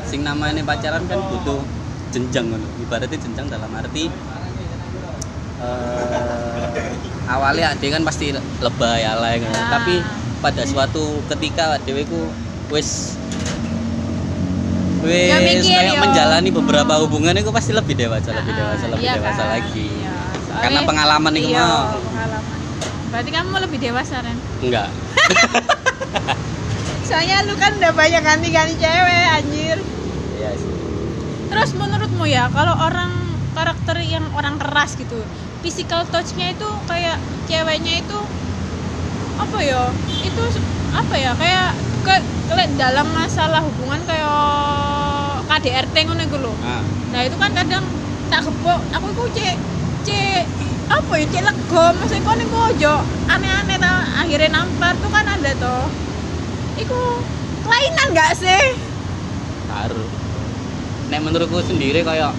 sing 0.04 0.20
namanya 0.23 0.61
pacaran 0.62 1.04
kan 1.04 1.18
butuh 1.23 1.61
jenjang 2.08 2.47
ngono 2.47 2.64
ibaratnya 2.78 3.18
jenjang 3.18 3.47
dalam 3.47 3.70
arti 3.75 4.08
eh 5.58 6.92
awalnya 7.26 7.76
dia 7.76 7.90
kan 7.90 8.02
pasti 8.02 8.32
lebay 8.32 9.02
alay 9.02 9.37
ngono. 9.38 9.52
Nah. 9.52 9.68
tapi 9.70 9.94
pada 10.38 10.62
suatu 10.64 11.02
ketika 11.26 11.76
dewe 11.82 12.04
ku 12.04 12.30
wis 12.68 13.18
wis 14.99 15.28
Ya, 15.61 15.82
kayak 15.82 15.94
yo. 15.94 16.00
menjalani 16.00 16.50
beberapa 16.50 16.94
hubungan 16.99 17.35
itu 17.35 17.50
pasti 17.50 17.73
lebih 17.73 17.94
dewasa 17.94 18.30
lebih 18.30 18.50
Ah, 18.50 18.58
dewasa 18.58 18.85
lebih 18.88 19.04
iya 19.04 19.14
dewasa 19.14 19.42
kan? 19.42 19.49
lagi 19.52 19.87
Iya. 19.94 20.14
Soalnya- 20.38 20.62
karena 20.62 20.80
pengalaman 20.85 21.32
itu 21.35 21.49
iya, 21.49 21.68
pengalaman 21.99 22.58
berarti 23.08 23.30
kamu 23.30 23.56
lebih 23.62 23.78
dewasa 23.82 24.14
Ren 24.20 24.38
enggak 24.61 24.88
soalnya 27.08 27.40
lu 27.48 27.56
kan 27.56 27.72
udah 27.80 27.92
banyak 27.96 28.20
ganti-ganti 28.20 28.76
cewek 28.76 29.26
anjir. 29.40 29.78
Iya 30.36 30.50
sih. 30.60 30.72
Terus 31.48 31.70
menurutmu 31.72 32.28
ya 32.28 32.52
kalau 32.52 32.76
orang 32.76 33.40
karakter 33.56 33.96
yang 34.04 34.28
orang 34.36 34.60
keras 34.60 34.92
gitu 34.92 35.24
physical 35.64 36.04
touch-nya 36.12 36.52
itu 36.52 36.68
kayak 36.84 37.16
ceweknya 37.48 38.04
itu 38.04 38.18
apa 39.40 39.58
ya? 39.64 39.88
Itu 40.20 40.42
apa 40.92 41.14
ya? 41.16 41.32
Kayak 41.32 41.68
ke, 42.04 42.14
ke- 42.52 42.72
dalam 42.76 43.08
masalah 43.16 43.64
hubungan 43.64 44.04
kayak 44.04 44.36
KDRT 45.48 45.96
ngono 46.04 46.22
iku 46.28 46.36
lho. 46.44 46.52
Ah. 46.60 46.84
Nah 46.84 47.20
itu 47.24 47.36
kan 47.40 47.56
kadang 47.56 47.84
tak 48.28 48.44
gepok 48.44 48.84
aku 48.92 49.06
iku 49.16 49.24
cek 49.32 49.56
cek 50.04 50.44
apa 50.92 51.12
ya? 51.16 51.24
Cek 51.32 51.42
lego 51.48 51.84
maksudnya 51.96 52.20
kok 52.28 52.36
ning 52.36 52.50
ojo 52.52 52.94
aneh-aneh 53.32 53.78
ta? 53.80 53.94
Akhirnya 54.20 54.61
nampar. 54.61 54.92
Tuh 55.00 55.09
kan 55.09 55.24
ada 55.24 55.52
toh 55.56 55.88
iku 56.78 57.00
kelainan 57.66 58.08
gak 58.14 58.32
sih 58.38 58.74
Taruh. 59.68 60.08
Nek 61.12 61.20
menurutku 61.20 61.60
sendiri 61.60 62.00
kayak 62.00 62.32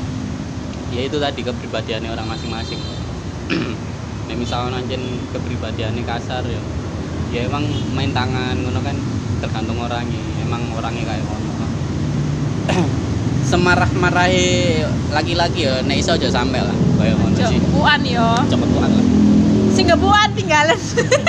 ya 0.90 1.02
itu 1.06 1.22
tadi 1.22 1.46
kepribadiannya 1.46 2.10
orang 2.10 2.26
masing-masing. 2.26 2.82
Nek 4.28 4.34
misalnya 4.34 4.82
nanjen 4.82 4.98
kepribadiannya 5.30 6.02
kasar 6.10 6.42
ya, 6.50 6.58
ya 7.30 7.46
emang 7.46 7.70
main 7.94 8.10
tangan 8.18 8.58
ngono 8.58 8.82
kan 8.82 8.98
tergantung 9.46 9.78
orangnya. 9.78 10.18
Emang 10.42 10.74
orangnya 10.74 11.06
kayak 11.06 11.22
ngono. 11.22 11.66
Semarah 13.54 13.90
marahi 13.94 14.82
laki-laki 15.14 15.70
ya, 15.70 15.86
nek 15.86 16.02
iso 16.02 16.18
aja 16.18 16.34
sampai 16.34 16.66
lah 16.66 16.78
kayak 16.98 17.14
ngono 17.14 17.38
sih. 17.46 17.62
Cepuan 17.62 18.02
yo 18.10 18.30
Cepetan 18.50 18.90
lah. 18.90 19.06
sing 19.70 19.86
gebuan 19.86 20.30
tinggalan 20.34 20.76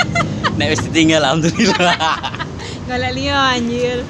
Nek 0.58 0.66
wis 0.72 0.80
ditinggal 0.88 1.20
alhamdulillah. 1.28 1.96
golek 2.90 3.14
liya 3.14 3.54
anjir. 3.54 4.02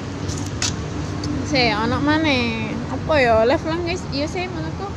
Sih 1.45 1.69
anak 1.69 2.01
mana? 2.01 2.33
Apa 2.89 3.13
ya? 3.21 3.45
Love 3.45 3.65
language 3.69 4.01
iya 4.09 4.25
sih 4.25 4.49
menurutku. 4.49 4.89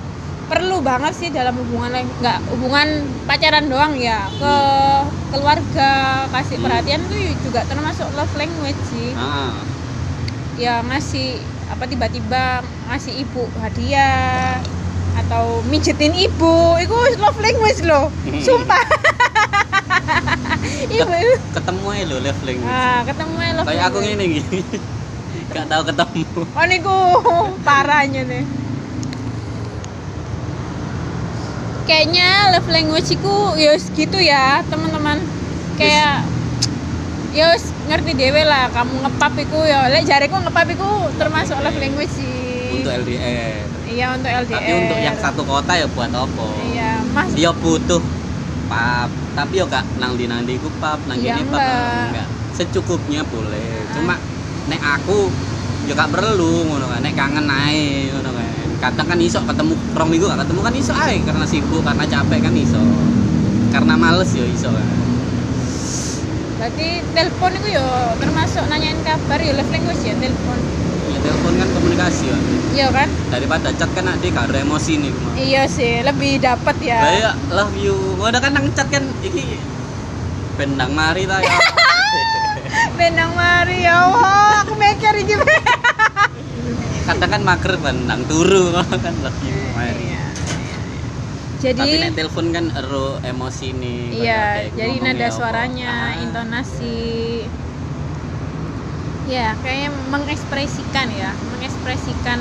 Perlu 0.49 0.81
banget 0.81 1.13
sih 1.13 1.29
dalam 1.29 1.53
hubungan 1.53 1.93
nggak 1.93 2.39
hubungan 2.49 3.05
pacaran 3.29 3.69
doang 3.69 3.93
ya. 4.01 4.25
Ke 4.41 4.57
keluarga 5.37 5.91
kasih 6.33 6.57
Hmm. 6.57 6.65
perhatian 6.65 7.01
tuh 7.13 7.21
juga 7.45 7.61
termasuk 7.69 8.09
love 8.17 8.33
language 8.41 8.81
sih. 8.89 9.13
Ah, 9.21 9.53
ya 10.57 10.81
ngasih 10.81 11.45
apa 11.69 11.85
tiba-tiba 11.85 12.65
ngasih 12.89 13.21
ibu 13.21 13.45
hadiah 13.61 14.65
atau 15.21 15.61
mijetin 15.69 16.17
ibu. 16.17 16.81
Itu 16.81 16.97
love 17.21 17.37
language 17.37 17.85
loh. 17.85 18.09
Hmm. 18.25 18.41
sumpah 18.41 18.81
ketemu 21.55 21.87
aja 21.91 22.05
lo 22.09 22.17
leveling. 22.21 22.59
ah 22.65 23.01
ketemu 23.05 23.37
ya 23.41 23.51
love 23.57 23.67
Kayak 23.69 23.85
aku 23.91 23.99
ngene 24.03 24.25
gini. 24.27 24.59
Gak 25.55 25.67
tahu 25.71 25.83
ketemu. 25.93 26.25
Oh 26.57 26.65
niku 26.67 26.97
parahnya 27.63 28.23
nih. 28.27 28.45
Kayaknya 31.85 32.29
love 32.57 32.71
language 32.73 33.09
iku 33.13 33.53
ya 33.61 33.77
gitu 33.77 34.19
ya, 34.19 34.65
teman-teman. 34.73 35.21
Kayak 35.77 36.25
ya 37.35 37.51
ngerti 37.91 38.15
dewe 38.15 38.47
lah 38.47 38.71
kamu 38.71 38.95
ngepap 39.05 39.35
iku 39.43 39.59
ya 39.67 39.91
lek 39.91 40.07
jariku 40.07 40.39
ngepap 40.39 40.71
iku 40.71 41.13
termasuk 41.21 41.61
love 41.61 41.77
language 41.77 42.13
sih. 42.15 42.81
Untuk 42.81 42.93
LDR. 43.05 43.69
Iya 43.85 44.07
untuk 44.17 44.31
LDR. 44.33 44.59
Tapi 44.59 44.73
untuk 44.75 44.99
yang 44.99 45.17
satu 45.21 45.43
kota 45.45 45.73
ya 45.77 45.87
buat 45.93 46.11
apa? 46.11 46.47
Iya, 46.73 46.91
Mas. 47.13 47.31
Dia 47.37 47.53
butuh 47.53 48.01
pap, 48.67 49.09
tapi 49.37 49.61
yo 49.61 49.67
gak 49.69 49.85
nang 50.01 50.17
di 50.17 50.25
nang 50.25 50.43
di 50.45 50.57
ku 50.57 50.69
pap, 50.81 51.05
nang 51.05 51.17
Iya, 51.19 51.39
gini 51.39 51.43
pap 51.49 51.61
enggak. 52.11 52.29
Secukupnya 52.55 53.23
boleh. 53.27 53.85
Ah. 53.85 53.93
Cuma 53.95 54.15
nek 54.71 54.81
aku 54.81 55.29
yo 55.85 55.93
gak 55.93 56.11
perlu 56.13 56.69
ngono 56.71 56.87
kan. 56.89 57.01
Nek 57.05 57.15
kangen 57.15 57.47
ae 57.49 58.11
ngono 58.13 58.31
kan. 58.33 58.69
Kadang 58.81 59.07
kan 59.15 59.19
iso 59.21 59.41
ketemu 59.45 59.75
rong 59.97 60.09
minggu 60.11 60.27
gak 60.29 60.41
ketemu 60.45 60.61
kan 60.61 60.75
iso 60.75 60.93
ae 60.93 61.17
karena 61.25 61.45
sibuk, 61.49 61.83
karena 61.85 62.05
capek 62.05 62.41
kan 62.45 62.55
iso. 62.55 62.83
Karena 63.73 63.95
males 63.99 64.31
yo 64.33 64.45
iso 64.47 64.71
kan. 64.71 64.89
Berarti 66.55 66.89
telepon 67.13 67.53
itu 67.61 67.69
ya 67.77 67.85
termasuk 68.17 68.65
nanyain 68.71 68.97
kabar 69.05 69.41
ya 69.43 69.53
love 69.53 69.71
language 69.73 70.03
ya 70.07 70.15
telepon. 70.17 70.84
Ya 71.15 71.23
telepon 71.23 71.55
kan 71.55 71.71
komunikasi 71.71 72.25
ya. 72.27 72.39
Iya 72.69 72.87
kan? 72.91 73.07
Daripada 73.25 73.71
chat 73.71 73.87
kan 73.89 74.03
nanti 74.05 74.29
gak 74.29 74.51
ada 74.51 74.59
emosi 74.59 74.99
nih 74.99 75.15
mah. 75.15 75.35
Iya 75.39 75.63
sih, 75.71 76.03
lebih 76.03 76.43
dapat 76.43 76.75
ya. 76.83 76.99
Kayak 77.01 77.35
love 77.49 77.75
you. 77.77 77.95
Ngono 78.19 78.35
kan 78.35 78.51
nang 78.51 78.67
chat 78.75 78.91
kan 78.91 79.15
iki 79.23 79.63
bendang 80.55 80.91
mari 80.91 81.23
ta 81.23 81.39
ya. 81.39 81.55
Benang 82.99 83.31
mari 83.33 83.87
ya 83.87 83.95
Allah, 84.01 84.67
aku 84.67 84.75
mikir 84.75 85.15
iki. 85.17 85.35
kadang 87.07 87.31
kan 87.31 87.43
mager 87.45 87.77
bendang 87.77 88.27
turu 88.27 88.75
kan 89.05 89.15
love 89.23 89.39
you 89.41 89.55
mari. 89.71 90.11
Iya. 90.11 90.23
Tapi 91.65 91.79
Jadi 91.81 91.97
nek 91.97 92.13
telepon 92.13 92.47
kan 92.51 92.67
ero 92.75 93.17
emosi 93.23 93.71
nih. 93.73 94.01
iya, 94.19 94.69
jadi 94.69 94.99
nada 95.01 95.25
apa. 95.25 95.33
suaranya, 95.33 95.89
Ah. 96.13 96.21
intonasi. 96.21 97.47
Ya, 99.25 99.57
kayaknya 99.65 99.91
mengekspresikan 100.13 101.09
ya, 101.17 101.33
mengekspresikan 101.57 102.39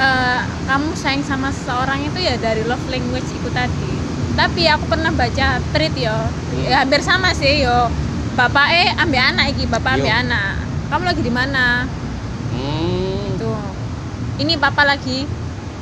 eh, 0.00 0.40
kamu 0.64 0.96
sayang 0.96 1.24
sama 1.24 1.52
seseorang 1.52 2.00
itu 2.08 2.18
ya 2.24 2.40
dari 2.40 2.64
love 2.64 2.84
language 2.88 3.28
itu 3.28 3.48
tadi. 3.52 3.92
Tapi 4.34 4.66
aku 4.66 4.90
pernah 4.90 5.14
baca 5.14 5.62
tweet 5.70 5.94
yo, 5.94 6.16
ya, 6.66 6.82
hampir 6.82 7.04
sama 7.04 7.30
sih 7.36 7.62
yo. 7.62 7.92
Bapak 8.34 8.66
eh 8.74 8.88
ambil 8.98 9.22
anak 9.30 9.54
iki, 9.54 9.70
bapak 9.70 10.00
ambil 10.00 10.10
anak. 10.10 10.58
Kamu 10.90 11.04
lagi 11.06 11.22
di 11.22 11.30
mana? 11.30 11.86
Hmm. 12.54 13.34
tuh 13.34 13.58
ini 14.38 14.54
papa 14.54 14.86
lagi 14.86 15.26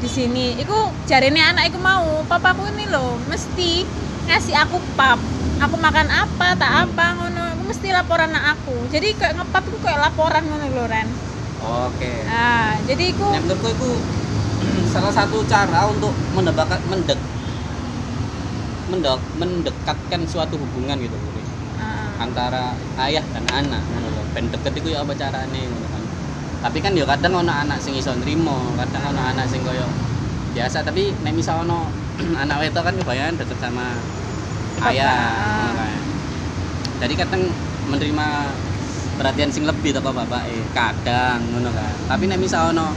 di 0.03 0.09
sini 0.09 0.57
iku 0.57 0.91
jarene 1.07 1.39
anak 1.39 1.71
iku 1.71 1.79
mau 1.79 2.25
papaku 2.27 2.65
ini 2.75 2.89
loh 2.89 3.21
mesti 3.29 3.85
ngasih 4.27 4.57
aku 4.57 4.81
pap 4.97 5.21
aku 5.61 5.77
makan 5.79 6.09
apa 6.11 6.57
tak 6.57 6.73
apa 6.89 7.07
ngono 7.21 7.52
mesti 7.67 7.89
laporan 7.95 8.31
anak 8.35 8.59
aku. 8.59 8.87
Jadi 8.91 9.15
kayak 9.17 9.39
ngepap 9.39 9.65
itu 9.71 9.79
kayak 9.81 10.01
laporan 10.11 10.43
ngono 10.47 10.67
lho 10.69 10.85
Ren. 10.87 11.09
Oke. 11.63 12.27
nah 12.27 12.75
jadi 12.83 13.15
iku 13.15 13.23
Nek 13.23 13.47
menurutku 13.47 13.69
iku 13.71 13.91
salah 14.93 15.15
satu 15.15 15.47
cara 15.47 15.87
untuk 15.87 16.11
mendapatkan 16.35 16.83
mendek 16.91 17.21
mendek 18.91 19.21
mendekatkan 19.39 20.21
suatu 20.27 20.59
hubungan 20.59 20.99
gitu. 20.99 21.15
Ah, 21.79 22.19
antara 22.19 22.75
ayah 23.07 23.23
dan 23.31 23.47
anak 23.47 23.83
lho. 23.87 24.23
Ben 24.35 24.51
deket 24.51 24.75
iku 24.83 24.91
ya 24.91 25.07
apa 25.07 25.15
carane 25.15 25.61
ngono 25.71 25.87
kan. 25.87 26.03
Tapi 26.63 26.79
kan 26.83 26.93
ya 26.99 27.07
kadang 27.07 27.47
ono 27.47 27.53
anak 27.55 27.79
sing 27.79 27.95
iso 27.95 28.11
nrimo 28.15 28.75
kadang 28.79 29.15
ono 29.15 29.23
anak 29.23 29.47
sing 29.47 29.63
koyo 29.63 29.87
biasa. 30.55 30.83
Tapi 30.83 31.15
nek 31.23 31.35
misal 31.35 31.63
ono 31.63 31.87
anak 32.43 32.59
wedok 32.59 32.83
kan 32.91 32.95
kebanyakan 32.99 33.35
deket 33.39 33.59
sama 33.63 33.87
ayah 34.83 35.71
kan. 35.79 36.02
Jadi 37.03 37.15
kadang 37.19 37.51
menerima 37.91 38.27
perhatian 39.19 39.51
sing 39.51 39.67
lebih 39.67 39.91
teko 39.91 40.15
bapak. 40.15 40.47
Eh 40.47 40.63
kadang 40.71 41.43
ngono 41.51 41.75
kan. 41.75 41.91
Tapi 42.07 42.31
nek 42.31 42.39
misal 42.39 42.71
ono 42.71 42.95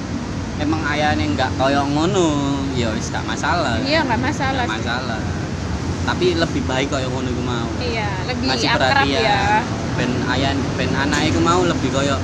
emang 0.61 0.85
ayahnya 0.93 1.25
nggak 1.33 1.57
koyo 1.57 1.89
ngono 1.89 2.61
ya 2.77 2.93
wis 2.93 3.09
gak 3.09 3.25
masalah. 3.25 3.81
Iya 3.81 4.05
nggak 4.05 4.21
masalah 4.21 4.63
sih. 4.69 4.73
masalah. 4.77 5.21
Tapi 6.05 6.37
lebih 6.37 6.61
baik 6.69 6.93
koyo 6.93 7.09
ngono 7.09 7.33
iku 7.33 7.41
mau. 7.41 7.69
Iya 7.81 8.09
lebih 8.29 8.45
ngasih 8.45 8.69
akrab 8.77 8.89
perhatian. 8.93 9.25
ya. 9.25 9.41
Ben 9.97 10.11
ayah 10.37 10.51
ben 10.77 10.91
anak 10.93 11.19
itu 11.25 11.41
mau 11.41 11.65
lebih 11.65 11.89
koyo 11.89 12.21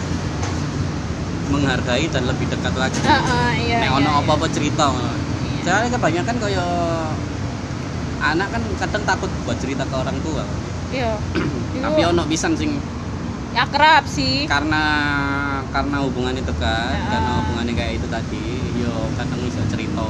menghargai 1.50 2.06
dan 2.14 2.30
lebih 2.30 2.46
dekat 2.46 2.74
lagi. 2.78 3.02
Heeh, 3.02 3.50
iya 3.66 3.78
nek 3.82 3.90
iya, 3.90 3.98
ono 3.98 4.10
iya. 4.14 4.22
apa-apa 4.22 4.48
cerita. 4.54 4.86
Iya. 4.94 5.10
soalnya 5.62 5.90
kebanyakan 5.94 6.36
koyo 6.42 6.68
anak 8.22 8.50
kan 8.54 8.62
kadang 8.82 9.04
takut 9.06 9.30
buat 9.46 9.58
cerita 9.58 9.86
ke 9.86 9.94
orang 9.98 10.18
tua 10.22 10.46
iya. 10.92 11.14
Tapi 11.86 12.02
ono 12.06 12.24
pisan 12.28 12.54
sing 12.56 12.78
akrab 13.56 14.06
sih. 14.08 14.46
Karena 14.48 14.84
karena 15.72 15.98
hubungannya 16.04 16.44
dekat 16.44 16.92
Ya. 16.92 17.08
karena 17.16 17.32
hubungannya 17.44 17.74
kayak 17.76 17.94
itu 18.00 18.08
tadi 18.12 18.46
yo 18.80 18.94
kadang 19.16 19.40
bisa 19.44 19.62
cerita. 19.72 20.08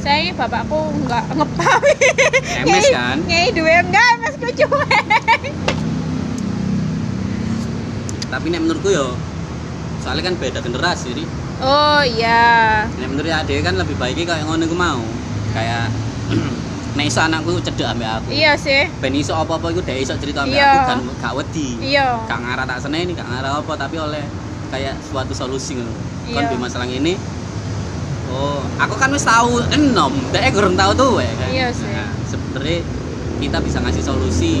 Saya 0.00 0.30
bapakku 0.38 0.78
nggak 1.02 1.24
ngepam 1.34 1.80
Emes 2.62 2.86
kan? 2.94 3.18
nyai 3.26 3.50
dua 3.50 3.82
enggak 3.82 4.06
emes 4.16 4.34
ku 4.38 4.48
cuek 4.54 5.04
tapi 8.26 8.46
nek 8.50 8.62
menurutku 8.62 8.90
yo 8.90 9.18
soalnya 10.02 10.30
kan 10.30 10.34
beda 10.38 10.60
generasi 10.62 11.26
oh 11.58 12.02
iya. 12.04 12.84
Nek 12.94 13.08
menurut 13.10 13.32
adek 13.32 13.64
kan 13.64 13.74
lebih 13.80 13.96
baiknya 13.98 14.36
kayak 14.36 14.44
ngono 14.46 14.66
mau. 14.76 15.00
Kayak 15.56 15.88
nek 16.96 17.06
iso 17.06 17.20
anakku 17.20 17.60
cedek 17.60 17.86
ambek 17.86 18.08
aku 18.10 18.28
iya 18.32 18.56
sih 18.56 18.88
ben 18.96 19.12
iso 19.12 19.32
apa-apa 19.32 19.68
iku 19.68 19.80
dhek 19.80 20.00
iso 20.00 20.16
cerita 20.16 20.42
ambek 20.42 20.56
Iya. 20.56 20.66
aku 20.66 20.80
kan 20.82 20.98
gak 21.20 21.32
wedi 21.36 21.68
iya 21.78 22.06
gak 22.24 22.40
ngarah 22.40 22.64
tak 22.64 22.78
seneni 22.80 23.12
gak 23.12 23.28
ngarah 23.28 23.60
apa 23.60 23.72
tapi 23.76 23.96
oleh 23.96 24.24
kayak 24.66 24.96
suatu 25.02 25.32
solusi 25.32 25.76
ngono 25.76 25.92
kon 26.26 26.40
Iya. 26.40 26.48
di 26.48 26.56
masalah 26.56 26.88
ini 26.88 27.14
oh 28.26 28.64
aku 28.76 28.96
kan 28.96 29.12
wis 29.12 29.22
tahu 29.22 29.60
enom 29.70 30.12
dhek 30.32 30.50
kurang 30.50 30.74
tahu 30.74 30.90
tuh 30.92 31.12
ya 31.20 31.30
kan 31.36 31.48
Iya 31.48 31.66
sih. 31.70 31.86
Nah, 31.86 32.10
sebenarnya 32.24 32.80
kita 33.36 33.58
bisa 33.60 33.78
ngasih 33.78 34.02
solusi 34.02 34.52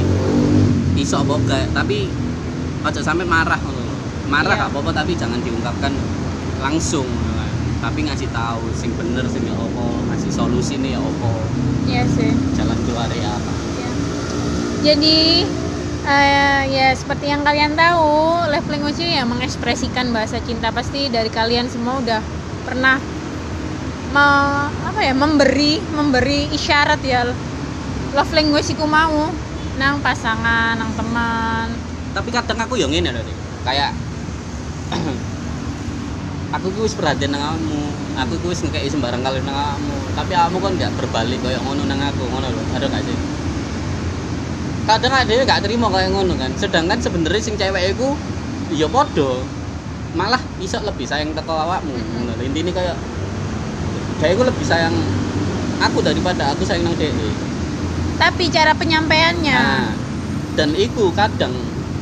iso 0.94 1.16
apa 1.16 1.34
gak 1.42 1.64
tapi 1.72 2.06
ojo 2.82 3.00
sampai 3.00 3.24
marah 3.24 3.58
marah 4.26 4.52
Iya. 4.52 4.60
gak 4.60 4.70
apa-apa 4.70 4.90
tapi 4.94 5.12
jangan 5.14 5.40
diungkapkan 5.40 5.92
langsung 6.58 7.08
kan. 7.08 7.25
Tapi 7.76 8.04
ngasih 8.04 8.28
tahu 8.30 8.72
sing 8.72 8.90
bener 8.94 9.24
sing 9.26 9.44
ya 9.44 9.54
apa 9.54 9.84
ngasih 10.10 10.30
solusi 10.30 10.76
nih 10.76 10.96
ya 10.96 11.00
apa. 11.00 11.30
Iya 11.86 12.02
sih. 12.10 12.30
Jalan 12.54 12.78
keluar 12.82 13.10
ya 13.10 13.30
apa. 13.30 13.52
Iya. 13.76 13.90
jadi 14.82 15.18
eh, 16.06 16.60
ya 16.70 16.86
seperti 16.94 17.26
yang 17.26 17.42
kalian 17.42 17.74
tahu 17.74 18.14
love 18.46 18.68
language 18.70 19.00
ya 19.00 19.24
mengekspresikan 19.24 20.10
bahasa 20.10 20.38
cinta 20.40 20.70
pasti 20.70 21.08
dari 21.08 21.28
kalian 21.28 21.66
semua 21.66 21.98
udah 21.98 22.20
pernah 22.62 22.98
me- 24.10 24.70
apa 24.86 25.00
ya 25.02 25.12
memberi 25.12 25.82
memberi 25.90 26.50
isyarat 26.50 27.00
ya 27.02 27.26
love 28.14 28.32
language 28.32 28.70
iku 28.70 28.86
mau 28.86 29.28
nang 29.76 30.00
pasangan 30.00 30.78
nang 30.78 30.88
teman. 30.96 31.68
Tapi 32.14 32.32
kadang 32.32 32.56
aku 32.56 32.80
yang 32.80 32.88
ini 32.88 33.04
dari 33.04 33.34
kayak 33.60 33.92
aku 36.54 36.66
ku 36.70 36.86
wis 36.86 36.94
perhatian 36.94 37.34
nang 37.34 37.42
kamu. 37.42 37.82
Aku 38.26 38.34
ku 38.38 38.52
wis 38.52 38.62
ngekei 38.62 38.86
sembarang 38.86 39.22
kali 39.24 39.42
nang 39.42 39.56
kamu. 39.56 39.96
Tapi 40.14 40.32
kamu 40.36 40.56
kan 40.62 40.72
nggak 40.78 40.92
berbalik 41.00 41.38
kayak 41.42 41.60
ngono 41.64 41.82
nang 41.88 42.00
aku 42.02 42.22
ngono 42.30 42.48
loh 42.50 42.64
ada 42.74 42.86
gak 42.86 43.02
sih? 43.02 43.16
Kadang 44.86 45.14
ada 45.18 45.32
yang 45.34 45.46
gak 45.46 45.66
terima 45.66 45.90
kayak 45.90 46.10
ngono 46.14 46.34
kan. 46.38 46.50
Sedangkan 46.54 46.98
sebenarnya 47.02 47.42
sing 47.42 47.58
cewek 47.58 47.96
iku 47.96 48.14
ya 48.74 48.86
podo. 48.86 49.42
Malah 50.14 50.40
iso 50.62 50.78
lebih 50.84 51.04
sayang 51.04 51.34
teko 51.34 51.54
awakmu 51.54 51.94
ngono 51.94 52.32
lho. 52.38 52.42
intine 52.46 52.70
kayak 52.70 52.96
dia 54.16 54.32
lebih 54.32 54.64
sayang 54.64 54.96
aku 55.76 56.00
daripada 56.00 56.48
aku 56.56 56.64
sayang 56.64 56.88
nang 56.88 56.96
dia 56.96 57.12
tapi 58.16 58.48
cara 58.48 58.72
penyampaiannya. 58.72 59.60
Nah, 59.60 59.92
dan 60.56 60.72
iku 60.72 61.12
kadang 61.12 61.52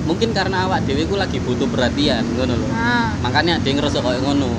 mungkin 0.05 0.31
karena 0.37 0.69
awak 0.69 0.85
dewe 0.85 1.05
iku 1.05 1.17
lagi 1.17 1.41
butuh 1.41 1.69
perhatian 1.69 2.25
ngono 2.29 2.55
lho. 2.55 2.69
nah, 2.69 3.17
Makanya 3.25 3.61
dia 3.65 3.73
ngerasa 3.73 4.05
kayak 4.05 4.21
ngono. 4.21 4.53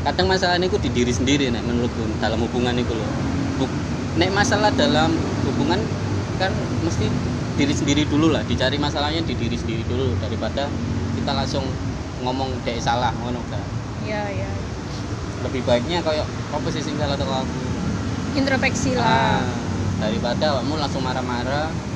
Kadang 0.00 0.26
masalahnya 0.32 0.64
iku 0.64 0.80
di 0.80 0.88
diri 0.88 1.12
sendiri 1.12 1.52
nek 1.52 1.60
menurutku 1.60 2.08
dalam 2.16 2.40
hubungan 2.40 2.72
iku 2.74 2.96
lho. 2.96 3.08
Buk- 3.60 3.76
Nek 4.16 4.32
masalah 4.32 4.72
dalam 4.74 5.14
hubungan 5.44 5.78
kan 6.34 6.50
mesti 6.80 7.12
diri 7.54 7.74
sendiri 7.76 8.08
dulu 8.08 8.32
lah, 8.32 8.40
dicari 8.42 8.80
masalahnya 8.80 9.20
di 9.20 9.36
diri 9.36 9.54
sendiri 9.54 9.84
dulu 9.84 10.16
daripada 10.16 10.72
kita 11.14 11.36
langsung 11.36 11.68
ngomong 12.16 12.64
dek 12.64 12.80
salah 12.80 13.12
ngono 13.12 13.44
kan. 13.44 13.68
ya 14.00 14.24
ya 14.32 14.50
Lebih 15.44 15.62
baiknya 15.64 16.00
kayak 16.00 16.24
apa 16.50 16.68
sih 16.72 16.80
sing 16.80 16.96
salah 16.96 17.16
teko 17.20 17.32
aku? 17.32 17.60
introspeksi 18.32 18.96
Ah, 18.96 19.04
lah 19.04 19.44
daripada 20.00 20.60
kamu 20.60 20.74
langsung 20.80 21.04
marah-marah. 21.04 21.89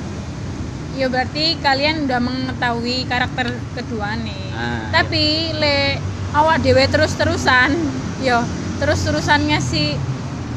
Ya 0.95 1.11
berarti 1.11 1.59
kalian 1.59 2.07
udah 2.07 2.19
mengetahui 2.23 3.03
karakter 3.05 3.51
kedua 3.75 4.15
nih. 4.15 4.43
Ah, 4.55 4.87
tapi 4.95 5.51
le 5.55 5.99
awak 6.31 6.63
dewe 6.63 6.87
terus 6.87 7.15
terusan 7.19 7.75
yo 8.23 8.39
terus 8.79 9.03
terusannya 9.03 9.59
si 9.59 9.95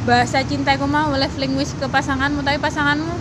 bahasa 0.07 0.40
cinta 0.46 0.79
aku 0.79 0.87
mau 0.87 1.11
love 1.12 1.38
language 1.38 1.74
ke 1.77 1.87
pasanganmu 1.90 2.40
tapi 2.46 2.59
pasanganmu 2.62 3.14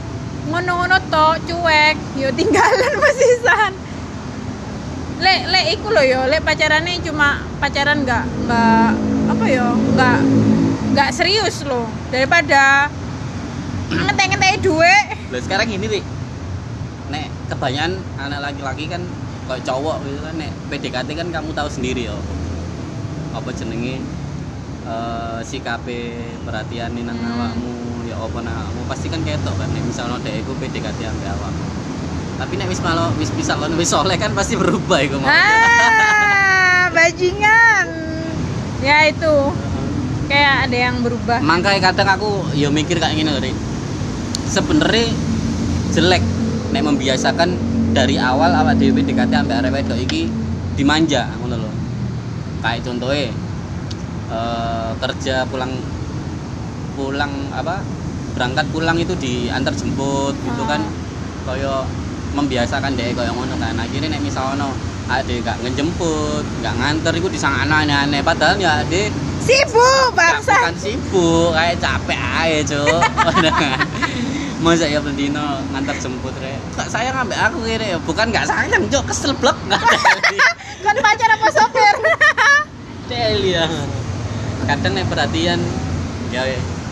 ngono-ngono 0.47 0.97
tok 1.12 1.43
cuek 1.49 1.97
yo 2.21 2.30
tinggalan 2.38 2.93
pasisan. 3.03 3.73
Le 5.17 5.49
le 5.49 5.62
iku 5.73 5.89
lo 5.89 6.06
yo 6.06 6.30
le 6.30 6.38
pacarannya 6.45 7.01
cuma 7.01 7.41
pacaran 7.58 8.06
nggak 8.06 8.25
nggak 8.45 8.91
apa 9.34 9.45
yo 9.49 9.67
nggak 9.97 10.19
nggak 10.93 11.10
serius 11.10 11.65
loh 11.65 11.89
daripada 12.13 12.93
ngeteh-ngeteh 14.06 14.62
duit. 14.62 15.06
Lah 15.34 15.41
sekarang 15.41 15.67
gini, 15.67 15.88
Ri. 15.88 16.16
Kebanyakan 17.47 17.91
anak 18.19 18.39
laki-laki 18.43 18.91
kan 18.91 19.01
kayak 19.47 19.63
cowok 19.63 20.03
gitu 20.03 20.19
kan 20.19 20.36
nek 20.36 20.51
PDKT 20.67 21.10
kan 21.15 21.27
kamu 21.31 21.49
tahu 21.55 21.69
sendiri 21.71 22.12
ya. 22.12 22.17
Apa 23.31 23.55
jenenge 23.55 24.03
eh 24.88 25.39
sikape 25.43 26.15
perhatian 26.43 26.91
nang 26.95 27.15
Hmm. 27.15 27.31
awakmu 27.36 27.71
ya 28.07 28.15
apa 28.19 28.39
nang 28.43 28.55
awakmu 28.55 28.81
pasti 28.88 29.07
kan 29.07 29.19
ketok 29.23 29.55
kan 29.55 29.67
nek 29.71 29.83
misalnya 29.83 30.19
dhek 30.23 30.43
iku 30.43 30.51
PDKT 30.60 30.99
ambek 31.07 31.29
awakmu. 31.39 31.63
Tapi 32.38 32.53
nek 32.60 32.67
wis 32.67 32.81
malo 32.83 33.15
wis 33.15 33.31
bisa 33.31 33.55
kon 33.55 33.73
wis 33.79 33.89
soleh 33.89 34.19
kan 34.19 34.36
pasti 34.36 34.60
berubah 34.60 34.99
iku 35.01 35.15
mau. 35.17 35.31
ah 35.31 36.91
bajingan 36.91 37.88
ya 38.83 39.10
itu 39.10 39.33
kayak 40.27 40.69
ada 40.69 40.77
yang 40.91 40.99
berubah 41.01 41.39
Makanya 41.39 41.79
kadang 41.91 42.10
aku 42.13 42.43
ya 42.53 42.67
mikir 42.67 42.99
kayak 42.99 43.15
gini 43.15 43.31
loh. 43.31 43.39
Sebenarnya 44.47 45.12
jelek 45.95 46.23
nek 46.73 46.84
membiasakan 46.84 47.49
dari 47.95 48.19
awal 48.19 48.51
awak 48.53 48.77
dhewe 48.77 49.01
PDKT 49.01 49.32
ambek 49.34 49.58
arek 49.63 49.71
wedok 49.73 49.99
iki 49.99 50.27
dimanja 50.75 51.32
ngono 51.39 51.56
lho. 51.65 51.71
Kayak 52.62 52.84
contohnya 52.86 53.32
eh, 54.27 54.89
kerja 54.99 55.36
pulang 55.47 55.71
pulang 56.97 57.32
apa 57.53 57.80
berangkat 58.34 58.65
pulang 58.73 58.97
itu 58.97 59.13
diantar 59.17 59.73
jemput 59.73 60.34
gitu 60.45 60.62
Ah. 60.65 60.77
kan 60.77 60.82
kaya 61.47 61.75
membiasakan 62.36 62.93
deh 62.93 63.15
kaya 63.15 63.32
ngono 63.34 63.56
kan 63.58 63.73
akhirnya 63.77 64.13
nek 64.13 64.21
misalnya 64.21 64.67
ade 65.08 65.39
gak 65.39 65.63
ngejemput 65.63 66.43
gak 66.60 66.75
nganter 66.75 67.15
iku 67.15 67.32
disangano 67.32 67.80
aneh-aneh 67.80 68.19
padahal 68.19 68.60
ya 68.60 68.84
ade 68.84 69.08
sibuk 69.39 70.12
bangsa 70.12 70.60
bukan 70.60 70.75
sibuk, 70.75 71.56
kayak 71.56 71.80
capek 71.80 72.19
aja, 72.19 72.62
Cuk. 72.67 72.99
Masa 74.58 74.89
ya 74.89 74.98
bendino 75.06 75.62
ngantar 75.70 75.96
jemput 76.02 76.34
rek. 76.41 76.58
Kok 76.74 76.89
sayang 76.89 77.13
ambek 77.13 77.38
aku 77.38 77.62
kira 77.62 77.86
ya, 77.93 77.98
bukan 78.02 78.34
gak 78.34 78.50
sayang, 78.50 78.89
Cuk, 78.89 79.06
kesel 79.06 79.38
blek. 79.38 79.54
kan 80.86 80.96
pacar 81.04 81.30
apa 81.30 81.48
sopir 81.54 81.96
Del 83.10 83.41
ya. 83.54 83.65
Kadang 84.65 84.93
nek 84.98 85.06
perhatian 85.08 85.60
ya 86.34 86.43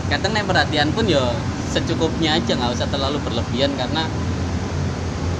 kadang 0.08 0.32
nek 0.32 0.46
perhatian 0.48 0.88
pun 0.94 1.04
ya 1.04 1.34
secukupnya 1.74 2.38
aja 2.38 2.56
nggak 2.56 2.72
usah 2.78 2.88
terlalu 2.88 3.18
berlebihan 3.20 3.74
karena 3.74 4.06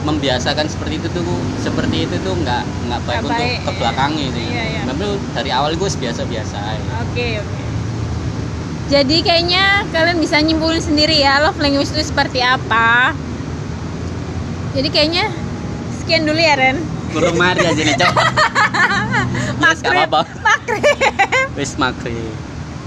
membiasakan 0.05 0.67
seperti 0.69 1.01
itu 1.03 1.09
tuh 1.11 1.25
seperti 1.63 2.07
itu 2.07 2.17
tuh 2.23 2.35
nggak 2.39 2.63
nggak 2.87 3.01
baik 3.07 3.17
Nggak 3.19 3.31
untuk 3.31 3.47
baik, 3.47 3.59
ke 3.63 3.73
belakangnya 3.79 4.27
sih. 4.31 4.47
Iya, 4.47 4.65
iya. 4.69 4.83
Memang 4.87 5.11
dari 5.35 5.51
awal 5.51 5.73
gue 5.75 5.89
biasa-biasa 5.91 6.57
aja. 6.61 6.91
oke 7.03 7.27
oke 7.43 7.66
jadi 8.87 9.17
kayaknya 9.23 9.83
kalian 9.91 10.19
bisa 10.23 10.39
nyimpulin 10.39 10.79
sendiri 10.79 11.19
ya 11.19 11.43
love 11.43 11.59
language 11.59 11.91
itu 11.91 12.03
seperti 12.07 12.39
apa 12.39 13.11
jadi 14.79 14.89
kayaknya 14.93 15.25
sekian 16.03 16.23
dulu 16.23 16.39
ya 16.39 16.55
Ren 16.55 16.79
kurang 17.11 17.35
mari 17.35 17.67
aja 17.67 17.83
nih 17.83 17.97
cok 17.99 18.15
yes 19.67 19.81
Makrib. 19.83 20.07
apa-apa 20.07 20.23
Makrib. 20.43 20.85
wis 21.59 21.73
makrib 21.75 22.35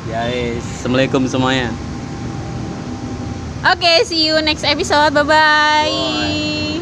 ya 0.08 0.30
wis 0.32 0.64
assalamualaikum 0.80 1.28
semuanya 1.28 1.70
Oke, 3.60 4.08
see 4.08 4.24
you 4.24 4.40
next 4.40 4.64
episode. 4.64 5.12
Bye 5.12 5.28
bye. 5.28 5.92
Bye. 5.92 6.70